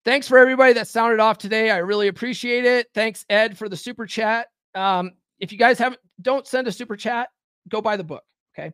[0.03, 1.71] Thanks for everybody that sounded off today.
[1.71, 2.87] I really appreciate it.
[2.93, 4.47] Thanks, Ed, for the super chat.
[4.75, 7.29] Um, if you guys haven't, don't send a super chat,
[7.69, 8.23] go buy the book.
[8.57, 8.71] Okay.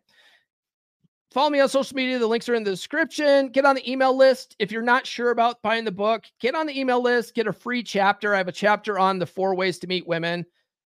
[1.31, 2.19] Follow me on social media.
[2.19, 3.47] The links are in the description.
[3.47, 4.53] Get on the email list.
[4.59, 7.53] If you're not sure about buying the book, get on the email list, get a
[7.53, 8.35] free chapter.
[8.35, 10.45] I have a chapter on the four ways to meet women.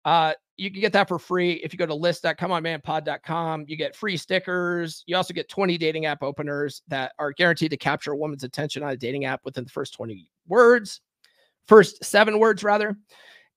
[0.06, 3.66] Uh, you can get that for free if you go to list.comeonmanpod.com.
[3.68, 5.03] You get free stickers.
[5.05, 8.82] You also get 20 dating app openers that are guaranteed to capture a woman's attention
[8.82, 11.01] on a dating app within the first 20 words,
[11.68, 12.97] first seven words, rather.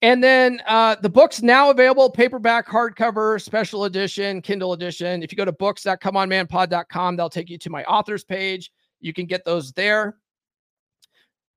[0.03, 5.23] And then uh, the book's now available paperback, hardcover, special edition, Kindle edition.
[5.23, 8.71] If you go to books.comeonmanpod.com, they'll take you to my authors page.
[9.01, 10.17] You can get those there.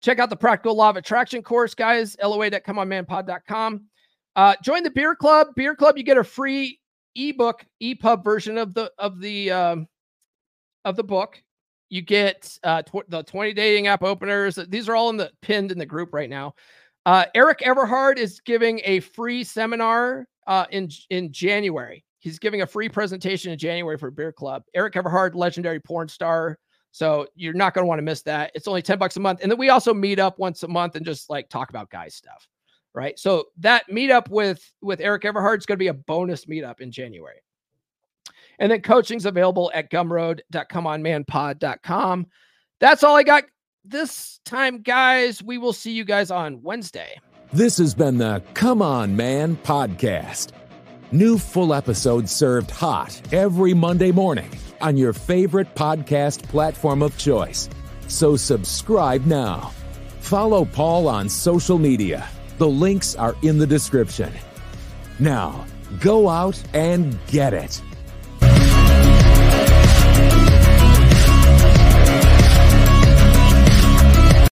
[0.02, 2.18] Check out the Practical Law of Attraction course, guys.
[2.22, 3.86] LOA.comeonmanpod.com.
[4.36, 5.48] Uh, join the beer club.
[5.56, 6.80] Beer club, you get a free
[7.16, 9.88] ebook, EPUB version of the of the um,
[10.86, 11.42] of the book.
[11.90, 14.58] You get uh, tw- the 20 dating app openers.
[14.68, 16.56] These are all in the pinned in the group right now.
[17.06, 22.04] Uh, Erik Everhard is giving a free seminar uh, in in January.
[22.20, 24.64] He's giving a free presentation in January for Beer Club.
[24.74, 26.58] Erik Everhard, legendary porn star.
[26.92, 28.52] So you're not going to want to miss that.
[28.56, 29.40] It's only 10 bucks a month.
[29.42, 32.08] And then we also meet up once a month and just like talk about guy
[32.08, 32.48] stuff
[32.94, 33.18] right?
[33.20, 36.91] So that meetup with with Erik Everhard is going to be a bonus meetup in
[36.91, 37.41] January.
[38.60, 42.28] And then coaching's available at gumroad.comeonmanpod.com.
[42.80, 43.46] That's all I got
[43.84, 45.41] this time, guys.
[45.41, 47.20] We will see you guys on Wednesday.
[47.52, 50.52] This has been the Come On Man podcast.
[51.12, 54.50] New full episodes served hot every Monday morning
[54.82, 57.70] on your favorite podcast platform of choice.
[58.08, 59.72] So subscribe now.
[60.20, 62.28] Follow Paul on social media
[62.64, 64.32] the links are in the description.
[65.20, 65.66] Now,
[65.99, 67.82] go out and get it.